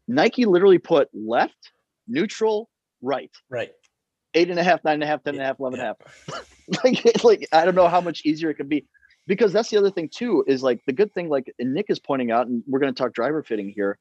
[0.08, 1.72] Nike literally put left,
[2.08, 2.70] neutral,
[3.02, 3.72] right, right.
[4.34, 5.96] eight and a half, nine and a half, ten and a half, eleven and a
[6.30, 6.38] Yeah.
[6.38, 6.44] half.
[6.84, 8.86] like, like I don't know how much easier it could be,
[9.28, 10.44] because that's the other thing too.
[10.48, 12.98] Is like the good thing, like and Nick is pointing out, and we're going to
[13.02, 13.98] talk driver fitting here.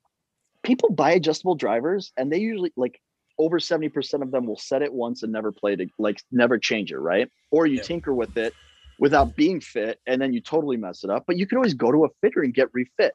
[0.64, 3.00] People buy adjustable drivers, and they usually like
[3.38, 6.92] over 70% of them will set it once and never play it, like never change
[6.92, 7.30] it, right?
[7.50, 7.82] Or you Yeah.
[7.82, 8.54] tinker with it
[8.98, 11.24] without being fit and then you totally mess it up.
[11.26, 13.14] But you can always go to a fitter and get refit,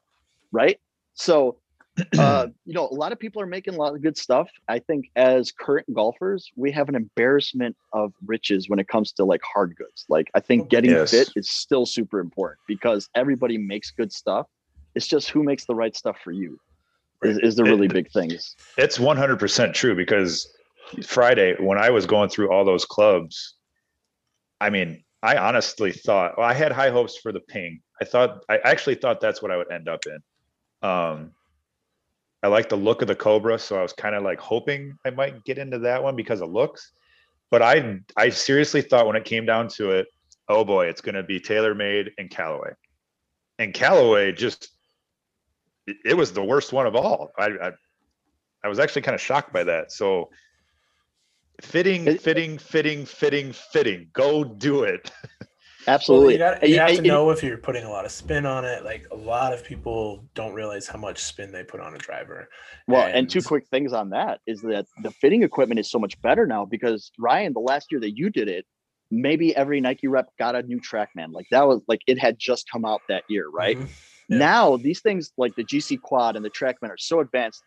[0.51, 0.79] right?
[1.13, 1.59] So,
[2.17, 4.49] uh, you know, a lot of people are making a lot of good stuff.
[4.67, 9.23] I think as current golfers, we have an embarrassment of riches when it comes to
[9.23, 10.05] like hard goods.
[10.09, 11.11] Like, I think getting Yes.
[11.11, 14.47] fit is still super important because everybody makes good stuff.
[14.95, 16.59] It's just who makes the right stuff for you
[17.23, 18.55] is, is the It- really big things.
[18.77, 20.53] It's 100% true because
[21.05, 23.55] Friday, when I was going through all those clubs,
[24.61, 27.81] I mean, I honestly thought, well, I had high hopes for the ping.
[28.01, 30.87] I thought, I actually thought that's what I would end up in.
[30.87, 31.31] Um,
[32.43, 35.09] I like the look of the Cobra, so I was kind of like hoping I
[35.09, 36.91] might get into that one because of looks.
[37.49, 40.07] But I, I seriously thought when it came down to it,
[40.47, 42.71] oh boy, it's going to be TaylorMade and Callaway.
[43.57, 44.69] And Callaway just,
[45.87, 47.31] it, it was the worst one of all.
[47.37, 47.71] I, I
[48.63, 49.91] I was actually kind of shocked by that.
[49.91, 50.29] So
[51.61, 54.09] fitting, fitting, fitting, fitting, fitting.
[54.13, 55.11] Go do it.
[55.87, 56.25] Absolutely.
[56.25, 57.89] Well, you, got, And you you- have to and you- know if you're putting a
[57.89, 58.83] lot of spin on it.
[58.83, 62.49] Like a lot of people don't realize how much spin they put on a driver.
[62.87, 66.21] Well, and, two quick things on that is that the fitting equipment is so much
[66.21, 68.65] better now because Ryan, the last year that you did it,
[69.11, 71.31] maybe every Nike rep got a new TrackMan.
[71.31, 73.77] Like that was like it had just come out that year, right?
[73.77, 73.87] Mhm.
[74.29, 74.37] Yeah.
[74.37, 77.63] Now these things like the GC Quad and the TrackMan are so advanced.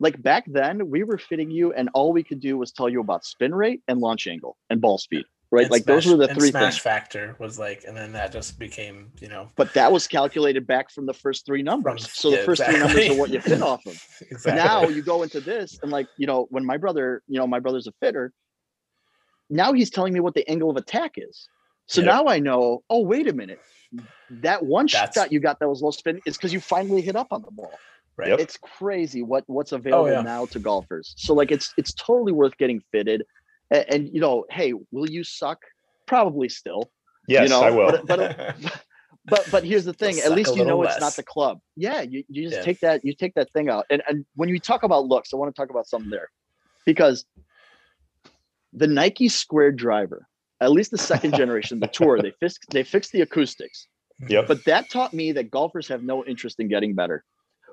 [0.00, 3.00] Like back then, we were fitting you, and all we could do was tell you
[3.00, 5.62] about spin rate and launch angle and ball speed, right?
[5.62, 6.78] And like smash- those were the three smash things.
[6.78, 10.90] factor was like, and then that just became, you know, But that was calculated back
[10.90, 12.10] from the first three numbers.
[12.10, 14.04] so the yeah, first three numbers are what you fit off of.
[14.30, 14.54] exactly.
[14.54, 17.60] now you go into this and like you know when my brother you know my
[17.60, 18.32] brother's a fitter
[19.50, 21.48] now he's telling me what the angle of attack is
[21.92, 22.06] so Yep.
[22.06, 23.60] now i know oh wait a minute
[24.30, 27.16] that one That's- shot you got that was low spin is because you finally hit
[27.16, 27.72] up on the ball
[28.16, 28.28] right.
[28.30, 28.40] Yep.
[28.40, 30.22] it's crazy what what's oh, available yeah.
[30.22, 33.24] now to golfers so like it's it's totally worth getting fitted
[33.70, 35.58] and, and you know hey will you suck
[36.06, 36.90] probably still
[37.28, 37.92] Yes, know, I will.
[37.92, 38.56] but- but-
[39.26, 41.60] but but here's the thing You'll at least you know little it's not the club
[41.76, 42.62] yeah you, you just Yeah.
[42.62, 45.36] take that you take that thing out and and when you talk about looks i
[45.36, 46.28] want to talk about something there
[46.84, 47.24] because
[48.72, 50.26] the nike square driver
[50.62, 53.88] at least the second generation the tour they fixed they fixed the acoustics
[54.28, 54.46] yep.
[54.46, 57.24] but that taught me that golfers have no interest in getting better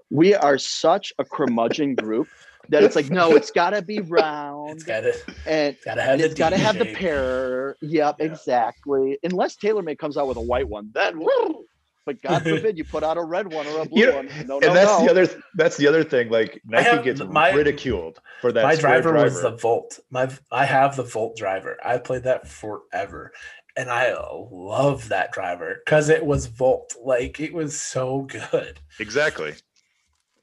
[0.09, 2.27] we are such a curmudgeon group
[2.69, 5.13] that it's like no it's got to be round it's got to
[5.47, 7.75] and got to have and the it's got to have the pair.
[7.81, 8.25] Yep, Yeah.
[8.25, 9.17] exactly.
[9.23, 11.65] Unless TaylorMade comes out with a white one, then woo!
[12.09, 14.25] But God forbid you put out a red one or a blue You know, one.
[14.47, 15.05] No, no, and that's no.
[15.05, 16.29] the other that's the other thing.
[16.29, 18.63] Like Nike have gets my- ridiculed for that.
[18.63, 19.99] My square driver, was the Volt.
[20.09, 21.77] My I have the Volt driver.
[21.85, 23.31] I played that forever,
[23.77, 24.15] and I
[24.51, 26.95] love that driver because it was Volt.
[26.99, 28.79] Like it was so good.
[28.99, 29.53] exactly.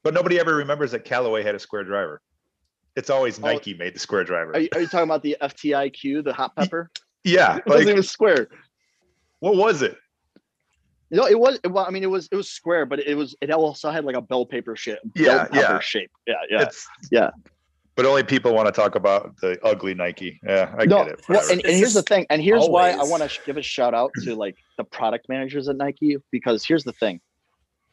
[0.04, 2.22] But nobody ever remembers that Callaway had a square driver.
[2.94, 3.42] It's always Oh.
[3.42, 4.52] Nike made the square driver.
[4.54, 6.92] Are you, are you talking about the FTIQ, the hot pepper?
[7.24, 8.46] yeah, It wasn't even square.
[9.40, 9.98] what was it?
[11.10, 11.58] No, it was.
[11.64, 14.16] Well, I mean, it was it was square, but it was it also had like
[14.16, 14.98] a bell paper shape.
[15.14, 15.80] Yeah, bell yeah.
[15.80, 16.10] shape.
[16.26, 16.62] Yeah, yeah.
[16.62, 17.30] It's Yeah.
[17.94, 20.38] But only people want to talk about the ugly Nike.
[20.44, 21.20] Yeah, I no, get it.
[21.30, 23.94] well, and, and here's the thing, and here's why I want to give a shout
[23.94, 27.20] out to like the product managers at Nike because here's the thing,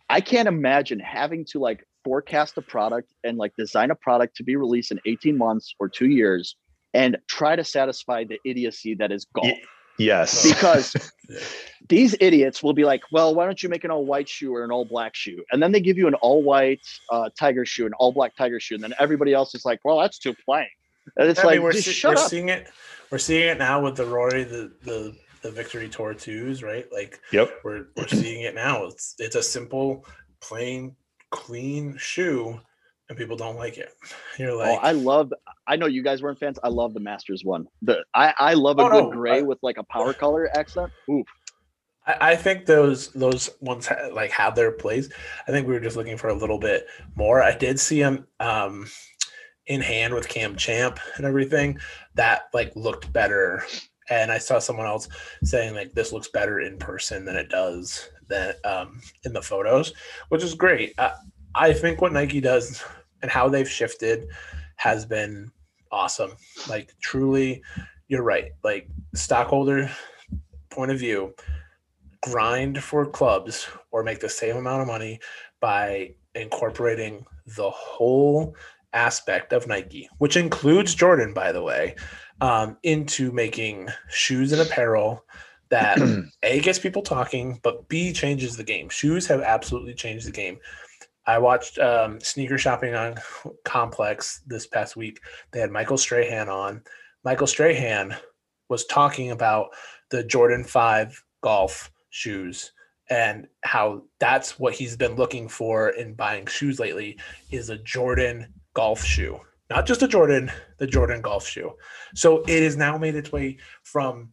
[0.09, 4.43] I can't imagine having to like forecast a product and like design a product to
[4.43, 6.57] be released in 18 months or two years
[6.93, 9.57] and try to satisfy the idiocy that is golf.
[9.97, 10.45] Ye- yes.
[10.53, 10.95] Because
[11.89, 14.63] these idiots will be like, well, why don't you make an all white shoe or
[14.63, 15.43] an all black shoe?
[15.51, 16.81] And then they give you an all white
[17.11, 18.75] uh, tiger shoe, an all black tiger shoe.
[18.75, 20.67] And then everybody else is like, well, that's too plain.
[21.17, 22.29] And it's I like, mean, we're, just see- shut we're up.
[22.29, 22.67] seeing it.
[23.11, 26.87] We're seeing it now with the Rory, the the the Victory Tour twos, right?
[26.91, 28.85] Like, yep, we're we're seeing it now.
[28.85, 30.05] It's it's a simple,
[30.39, 30.95] plain,
[31.29, 32.59] clean shoe,
[33.14, 33.93] and people don't like it.
[34.39, 35.32] You're Oh, like, I love.
[35.68, 36.57] I know you guys weren't fans.
[36.64, 37.68] I love the Masters one.
[37.84, 40.49] The I I love a Oh, good no, gray I- with like a power color
[40.57, 40.91] accent.
[41.09, 41.28] Oof.
[42.07, 45.09] I, I think those those ones ha- like have their place.
[45.47, 47.41] I think we were just looking for a little bit more.
[47.43, 48.88] I did see him um,
[49.68, 51.78] in hand with Cam Champ and everything.
[52.16, 53.64] That like looked better.
[54.09, 55.07] And I saw someone else
[55.45, 59.93] saying like this looks better in person than it does than um, in the photos,
[60.28, 60.93] which is great.
[60.97, 61.14] I,
[61.55, 62.84] I think what Nike does
[63.24, 64.28] and how they've shifted
[64.76, 65.51] has been
[65.91, 66.34] awesome.
[66.69, 67.63] Like truly,
[68.07, 68.51] you're right.
[68.63, 69.89] Like stockholder
[70.69, 71.34] point of view,
[72.21, 75.19] grind for clubs or make the same amount of money
[75.59, 77.26] by incorporating
[77.57, 78.55] the whole
[78.93, 81.95] aspect of Nike, which includes Jordan, by the way,
[82.41, 85.24] um, into making shoes and apparel
[85.69, 85.97] that
[86.43, 88.89] A gets people talking, but B changes the game.
[88.89, 90.59] Shoes have absolutely changed the game.
[91.26, 93.15] I watched um, sneaker shopping on
[93.63, 95.19] Complex this past week.
[95.51, 96.82] They had Michael Strahan on.
[97.24, 98.15] Michael Strahan
[98.69, 99.69] was talking about
[100.09, 102.71] the Jordan 5 golf shoes
[103.09, 107.17] and how that's what he's been looking for in buying shoes lately
[107.51, 109.39] is a Jordan golf shoe.
[109.69, 111.74] Not just a Jordan, the Jordan golf shoe.
[112.15, 114.30] So it has now made its way from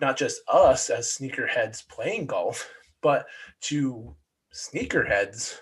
[0.00, 2.68] not just us as sneakerheads playing golf,
[3.02, 3.26] but
[3.62, 4.14] to
[4.54, 5.58] sneakerheads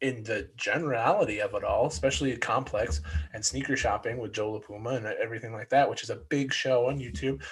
[0.00, 3.00] in the generality of it all, especially complex
[3.32, 6.86] and sneaker shopping with Joe LaPuma and everything like that, which is a big show
[6.86, 7.42] on YouTube,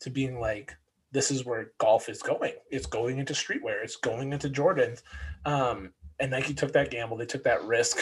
[0.00, 0.76] to being like,
[1.10, 2.52] this is where golf is going.
[2.70, 3.82] It's going into streetwear.
[3.82, 5.02] It's going into Jordans.
[5.44, 7.16] Um, and Nike took that gamble.
[7.16, 7.98] They took that risk.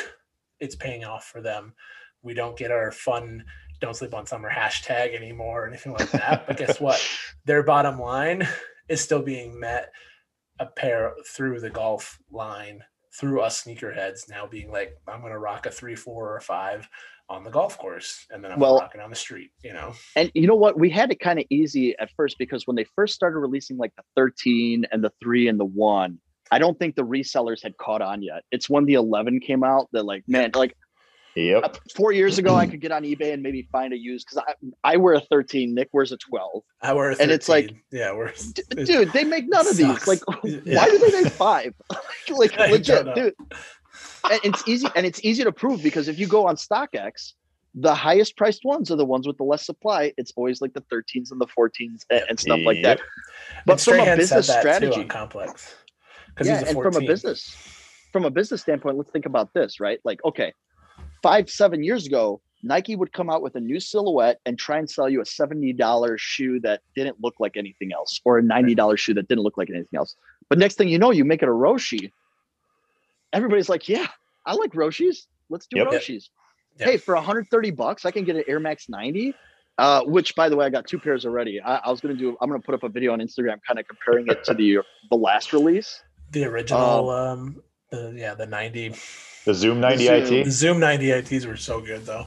[0.58, 1.74] It's paying off for them.
[2.22, 3.44] We don't get our fun
[3.80, 6.46] "Don't sleep on summer" hashtag anymore or anything like that.
[6.46, 7.00] but guess what?
[7.44, 8.48] Their bottom line
[8.88, 9.92] is still being met
[10.58, 12.82] a pair through the golf line
[13.18, 16.88] through us sneakerheads now being like, I'm gonna rock a three, four, or five
[17.28, 19.50] on the golf course, and then I'm Well- rocking on the street.
[19.64, 20.78] You know, And you know what?
[20.78, 23.92] We had it kind of easy at first because when they first started releasing like
[23.96, 26.18] the 13 and the 3 and the 1,
[26.52, 28.44] I don't think the resellers had caught on yet.
[28.52, 30.76] It's when the 11 came out that like, man, like
[31.36, 31.64] yep.
[31.64, 34.44] Uh, four years ago, I could get on eBay and maybe find a used because
[34.84, 36.62] I, I wear a 13, Nick wears a 12.
[36.82, 37.80] I wear a And it's like- 13.
[37.92, 40.06] yeah, we're D- Dude, they make none of these.
[40.06, 40.60] Like, Yeah.
[40.78, 41.74] why do they make five?
[42.30, 43.34] like, I legit, dude.
[44.30, 47.32] And it's easy, and it's easy to prove because if you go on StockX,
[47.78, 50.12] the highest priced ones are the ones with the less supply.
[50.16, 53.00] It's always like the 13s and the 14s and, and stuff like that.
[53.66, 55.74] But from a business said that too strategy, complex
[56.28, 57.54] because yeah, and from a business,
[58.12, 59.98] from a business standpoint, let's think about this, right?
[60.04, 60.52] Like, okay,
[61.26, 64.88] five, seven years ago, Nike would come out with a new silhouette and try and
[64.88, 69.12] sell you a $70 shoe that didn't look like anything else, or a $90 shoe
[69.14, 70.14] that didn't look like anything else.
[70.48, 72.12] But next thing you know, you make it a Roshe.
[73.32, 74.06] Everybody's like, yeah,
[74.44, 75.26] I like Roshes.
[75.50, 75.88] Let's do Yep.
[75.88, 76.28] Roshes.
[76.78, 76.88] Yep.
[76.88, 79.34] Hey, for 130 bucks, I can get an Air Max 90.
[79.78, 81.60] Uh, which by the way, I got two pairs already.
[81.60, 83.86] I, I was gonna do I'm gonna put up a video on Instagram kind of
[83.86, 84.78] comparing it to the
[85.10, 86.02] the last release.
[86.30, 88.94] the original, um, the, yeah, the 90,
[89.46, 90.24] The Zoom 90 Zoom.
[90.24, 90.50] the IT.
[90.50, 92.26] Zoom 90 ITs were so good though.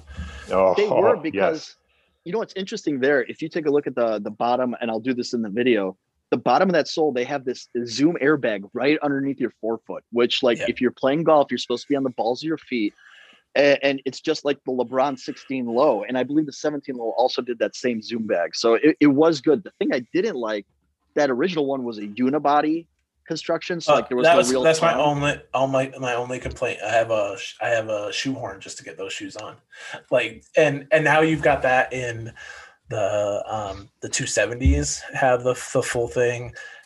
[0.52, 1.24] Oh, they were yes.
[1.24, 1.76] because
[2.24, 4.92] you know what's interesting there if you take a look at the the bottom and
[4.92, 5.96] i'll do this in the video
[6.32, 10.44] the bottom of that sole they have this zoom airbag right underneath your forefoot which
[10.44, 10.66] like Yeah.
[10.68, 12.94] if you're playing golf you're supposed to be on the balls of your feet
[13.56, 17.12] and, and it's just like the lebron 16 low and i believe the 17 low
[17.18, 20.36] also did that same zoom bag so it, it was good the thing i didn't
[20.36, 20.66] like
[21.16, 22.86] that original one was a unibody
[23.34, 25.86] construction so Uh, like there was that no was real that's my only all my
[26.00, 26.80] my only complaint.
[26.84, 29.54] I have a sh- I have a shoehorn just to get those shoes on,
[30.10, 32.34] like and and now you've got that in
[32.90, 36.42] the um the two seventies have the the full thing,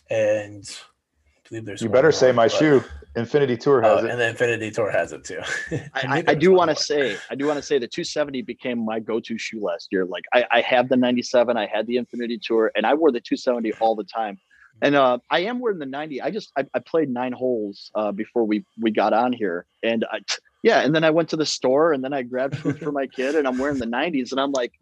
[0.09, 2.83] and I believe there's You better more, say my but- shoe.
[3.15, 4.09] Infinity Tour has it.
[4.09, 5.39] and the Infinity Tour has it too.
[5.71, 5.79] I,
[6.17, 8.99] I, I do want to say, I do want to say the 270 became my
[8.99, 10.03] go-to shoe last year.
[10.03, 13.21] Like I, I have the 97, I had the Infinity Tour, and I wore the
[13.21, 14.39] 270 all the time.
[14.81, 16.21] And uh, I am wearing the 90.
[16.21, 20.05] I just I, I played nine holes uh, before we we got on here, and
[20.11, 20.19] I,
[20.63, 23.07] yeah, and then I went to the store, and then I grabbed food for my
[23.07, 24.73] kid, and I'm wearing the 90s, and I'm like,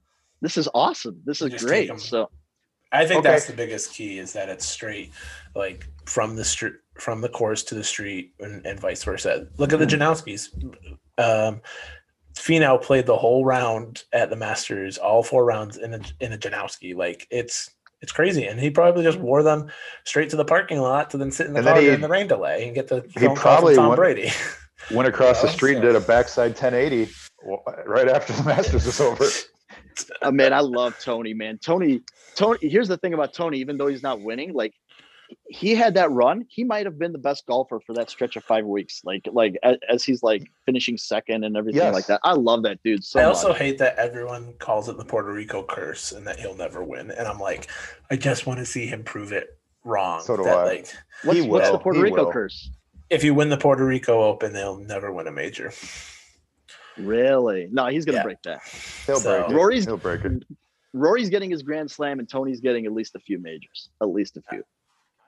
[0.41, 1.21] this is awesome.
[1.25, 1.99] This is great.
[1.99, 2.29] So
[2.91, 3.29] I think Okay.
[3.29, 5.11] that's the biggest key is that it's straight,
[5.55, 9.47] like from the street, from the course to the street, and, and vice versa.
[9.57, 10.49] Look at the Janoskis.
[11.17, 11.61] Um,
[12.35, 16.37] Finau played the whole round at the Masters, all four rounds in a in a
[16.37, 16.95] Janoski.
[16.95, 17.69] Like it's
[18.01, 19.69] it's crazy, and he probably just wore them
[20.05, 22.09] straight to the parking lot to then sit in the And car he- during the
[22.09, 24.31] rain delay and get the he phone call probably Tom went- Brady.
[24.89, 27.07] Went across the Yeah, street and did a backside 1080
[27.85, 29.25] right after the Masters was over.
[30.23, 31.59] uh, man, I love Tony, man.
[31.63, 32.01] Tony,
[32.35, 32.57] Tony.
[32.63, 33.59] Here's the thing about Tony.
[33.59, 34.73] Even though he's not winning, like
[35.47, 38.43] he had that run, he might have been the best golfer for that stretch of
[38.43, 39.01] five weeks.
[39.03, 41.93] Like, like as, as he's like finishing second and everything yes.
[41.93, 42.19] like that.
[42.23, 43.03] I love that dude.
[43.03, 43.57] So I also much.
[43.57, 47.11] hate that everyone calls it the Puerto Rico curse and that he'll never win.
[47.11, 47.67] And I'm like,
[48.09, 50.21] I just want to see him prove it wrong.
[50.21, 50.63] So do that, I.
[50.63, 50.87] Like,
[51.23, 52.31] what's, what's the Puerto he Rico will.
[52.31, 52.69] curse?
[53.09, 55.73] If you win the Puerto Rico Open, they'll never win a major.
[56.97, 57.67] Really?
[57.71, 58.23] No, he's gonna yeah.
[58.23, 58.61] break that.
[59.05, 59.55] He'll so, break it.
[59.55, 60.43] Rory's he'll break it.
[60.93, 63.89] Rory's getting his Grand Slam, and Tony's getting at least a few majors.
[64.01, 64.63] At least a few.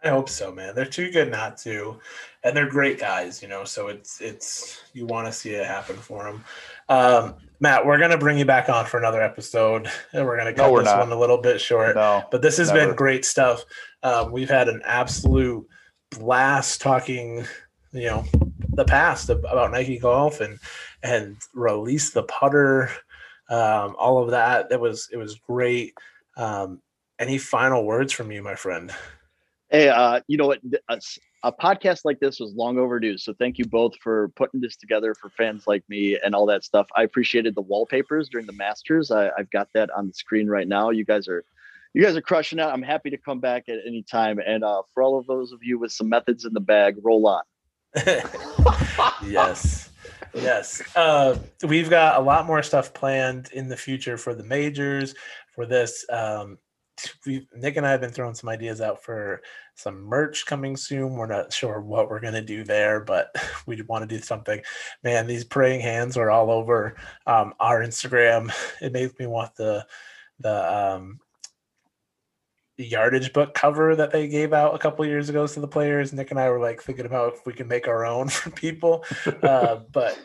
[0.03, 0.75] I hope so, man.
[0.75, 1.97] They're too good not to,
[2.43, 3.63] and they're great guys, you know.
[3.63, 6.43] So it's it's you want to see it happen for them.
[6.89, 10.69] Um, Matt, we're gonna bring you back on for another episode, and we're gonna cut
[10.69, 10.99] no, this not.
[10.99, 11.95] one a little bit short.
[11.95, 12.87] No, but this has never.
[12.87, 13.63] been great stuff.
[14.03, 15.65] Um, we've had an absolute
[16.11, 17.45] blast talking,
[17.93, 18.25] you know,
[18.69, 20.59] the past about Nike Golf and
[21.01, 22.89] and release the putter,
[23.49, 24.67] um, all of that.
[24.69, 25.93] It was it was great.
[26.35, 26.81] Um,
[27.19, 28.91] any final words from you, my friend?
[29.73, 30.59] Hey, uh, you know what?
[30.87, 31.01] A,
[31.41, 33.17] a, podcast like this was long overdue.
[33.17, 36.63] So thank you both for putting this together for fans like me and all that
[36.63, 36.85] stuff.
[36.95, 39.09] I appreciated the wallpapers during the Masters.
[39.09, 40.91] I, have got that on the screen right now.
[40.91, 41.43] You guys are,
[41.95, 42.65] you guys are crushing it.
[42.65, 44.37] I'm happy to come back at any time.
[44.45, 47.25] And uh, for all of those of you with some methods in the bag, roll
[47.25, 47.41] on.
[49.25, 49.89] yes.
[50.35, 50.83] Yes.
[50.95, 51.35] Uh,
[51.67, 55.15] we've got a lot more stuff planned in the future for the majors,
[55.55, 56.05] for this.
[56.11, 56.59] Um,
[57.25, 59.41] we Nick and I have been throwing some ideas out for
[59.75, 61.13] some merch coming soon.
[61.13, 63.35] We're not sure what we're gonna do there, but
[63.67, 64.61] we want to do something.
[65.03, 66.95] Man, these praying hands are all over
[67.27, 68.51] um, our Instagram.
[68.81, 69.85] It makes me want the
[70.39, 71.19] the um,
[72.77, 76.11] yardage book cover that they gave out a couple years ago to the players.
[76.11, 79.05] Nick and I were like thinking about if we can make our own for people,
[79.43, 80.19] uh, but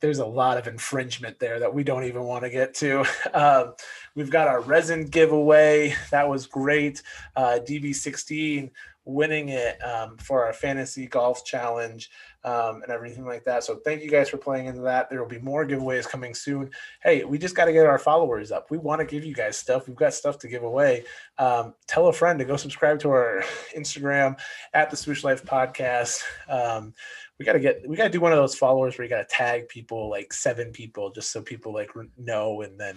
[0.00, 3.04] there's a lot of infringement there that we don't even want to get to.
[3.32, 3.72] Uh,
[4.14, 7.02] we've got our resin giveaway that was great.
[7.34, 8.70] Uh, DB16
[9.06, 12.10] winning it um, for our fantasy golf challenge
[12.44, 13.64] um, and everything like that.
[13.64, 15.08] So thank you guys for playing into that.
[15.08, 16.70] There will be more giveaways coming soon.
[17.02, 18.70] Hey, we just got to get our followers up.
[18.70, 19.88] We want to give you guys stuff.
[19.88, 21.04] We've got stuff to give away.
[21.38, 23.42] Um, tell a friend to go subscribe to our
[23.76, 24.38] Instagram
[24.74, 26.22] at the Swoosh Life Podcast.
[26.48, 26.94] Um,
[27.38, 30.08] we gotta get we gotta do one of those followers where you gotta tag people
[30.08, 32.96] like seven people just so people like know and then,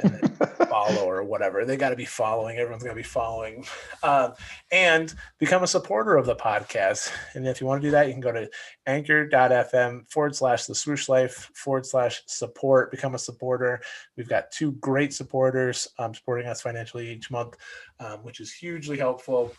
[0.00, 0.28] and then
[0.68, 1.64] follow or whatever.
[1.64, 2.58] They got to be following.
[2.58, 3.64] Everyone's gonna be following.
[4.02, 4.34] Um,
[4.70, 7.10] and become a supporter of the podcast.
[7.34, 8.48] And if you want to do that you can go to
[8.86, 12.92] anchor.fm forward slash the swoosh life forward slash support.
[12.92, 13.80] Become a supporter.
[14.16, 17.56] We've got two great supporters um, supporting us financially each month
[18.00, 19.52] um, which is hugely helpful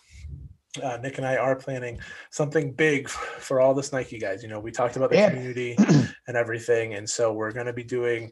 [0.80, 2.00] uh, Nick and I are planning
[2.30, 4.44] something big for all this Nike guys.
[4.44, 5.30] You know, we talked about the yeah.
[5.30, 5.76] community
[6.28, 8.32] and everything, and so we're going to be doing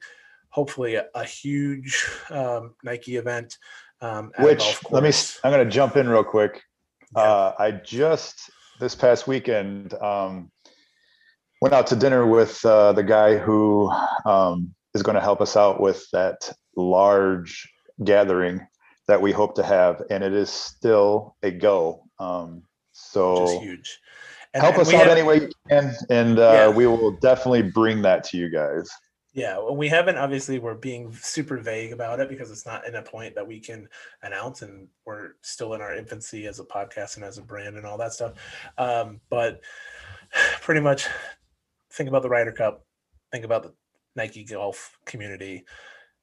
[0.49, 3.57] hopefully a, a huge um, Nike event.
[4.01, 5.11] Um, Which let me,
[5.43, 6.61] I'm going to jump in real quick.
[7.15, 7.23] Yeah.
[7.23, 10.51] Uh, I just this past weekend um,
[11.61, 13.91] went out to dinner with uh, the guy who
[14.25, 17.69] um, is going to help us out with that large
[18.03, 18.65] gathering
[19.07, 22.04] that we hope to have, and it is still a go.
[22.19, 23.99] Um, so huge.
[24.53, 26.67] And, help and us out have, any way you can, and uh, yeah.
[26.69, 28.89] we will definitely bring that to you guys.
[29.33, 32.95] Yeah, well, we haven't obviously we're being super vague about it because it's not in
[32.95, 33.89] a point that we can
[34.23, 37.85] announce, and we're still in our infancy as a podcast and as a brand and
[37.85, 38.31] all that stuff.
[38.77, 39.59] Um, but
[40.61, 41.07] pretty much,
[41.91, 42.85] think about the Ryder Cup,
[43.33, 43.73] think about the
[44.15, 45.65] Nike golf community,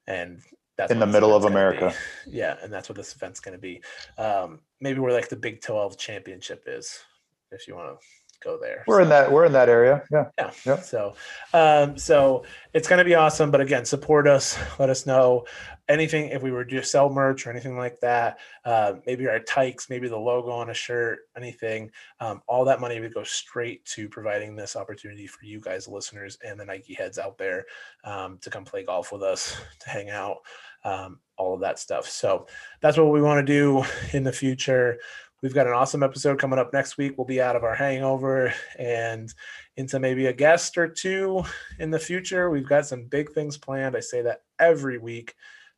[0.07, 0.41] and
[0.77, 1.93] that's in the middle of America.
[2.27, 3.81] Yeah, and that's what this event's going to be.
[4.17, 6.99] Um, maybe where like the Big Twelve championship is,
[7.51, 8.05] if you want to
[8.43, 8.83] go there.
[8.87, 9.31] We're so, in that.
[9.31, 10.03] We're in that area.
[10.11, 10.29] Yeah.
[10.37, 10.51] Yeah.
[10.65, 10.83] Yep.
[10.83, 11.15] So,
[11.53, 13.51] um, so it's going to be awesome.
[13.51, 14.57] But again, support us.
[14.79, 15.45] Let us know
[15.89, 18.39] anything if we were to sell merch or anything like that.
[18.63, 21.91] Uh, maybe our tykes, maybe the logo on a shirt, anything.
[22.19, 26.37] Um, all that money would go straight to providing this opportunity for you guys, listeners,
[26.45, 27.65] and the Nike heads out there
[28.03, 30.37] um, to come play golf with us, to hang out.
[30.85, 32.07] Um, all of that stuff.
[32.09, 32.47] So
[32.81, 34.99] that's what we want to do in the future.
[35.43, 37.17] We've got an awesome episode coming up next week.
[37.17, 39.31] We'll be out of our hangover and
[39.75, 41.43] into maybe a guest or two
[41.79, 42.49] in the future.
[42.49, 43.97] We've got some big things planned.
[43.97, 45.35] I say that every week,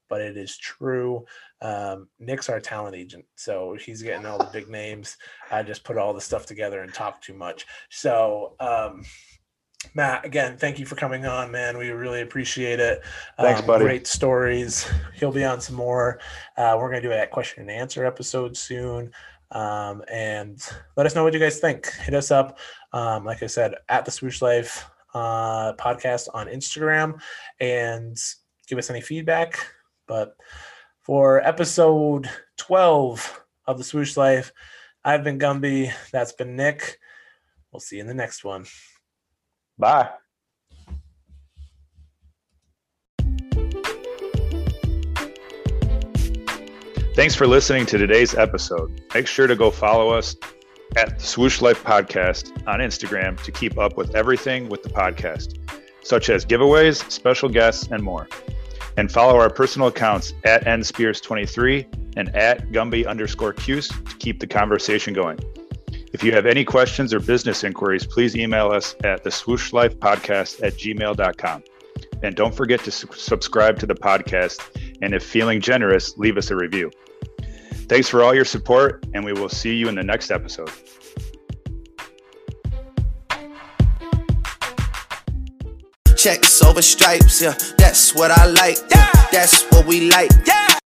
[0.07, 1.25] but it is true.
[1.63, 5.17] Um, Nick's our talent agent, so he's getting all the big names.
[5.51, 7.65] I just put all the stuff together and talk too much.
[7.89, 9.03] So, um,
[9.93, 11.77] Matt, again, thank you for coming on, man.
[11.77, 13.03] We really appreciate it.
[13.37, 13.85] Thanks, um, buddy.
[13.85, 14.87] Great stories.
[15.15, 16.19] He'll be on some more.
[16.57, 19.11] Uh, we're going to do a question and answer episode soon.
[19.55, 20.61] Um, and
[20.97, 21.89] let us know what you guys think.
[21.93, 22.59] Hit us up,
[22.91, 27.21] um, like I said, at the Swoosh Life uh, podcast on Instagram
[27.61, 28.17] and
[28.67, 29.65] give us any feedback.
[30.07, 30.35] But
[31.01, 34.51] for episode 12 of the Swoosh Life,
[35.05, 35.91] I've been Gumby.
[36.11, 36.99] That's been Nick.
[37.71, 38.65] We'll see you in the next one.
[39.77, 40.09] Bye.
[47.15, 49.01] Thanks for listening to today's episode.
[49.13, 50.35] Make sure to go follow us
[50.97, 55.57] at the Swoosh Life Podcast on Instagram to keep up with everything with the podcast,
[56.03, 58.27] such as giveaways, special guests, and more.
[58.97, 64.47] And follow our personal accounts at nspears23 and at Gumby underscore Cuse to keep the
[64.47, 65.39] conversation going.
[66.11, 70.73] If you have any questions or business inquiries, please email us at the swooshlifepodcast at
[70.73, 71.63] gmail.com.
[72.25, 74.59] And don't forget to su- subscribe to the podcast.
[75.03, 76.89] And if feeling generous, leave us a review.
[77.87, 80.71] Thanks for all your support, and we will see you in the next episode.
[86.17, 88.77] Checks over stripes, yeah, that's what I like.
[88.89, 90.31] Yeah, that's what we like.
[90.47, 90.79] Yeah.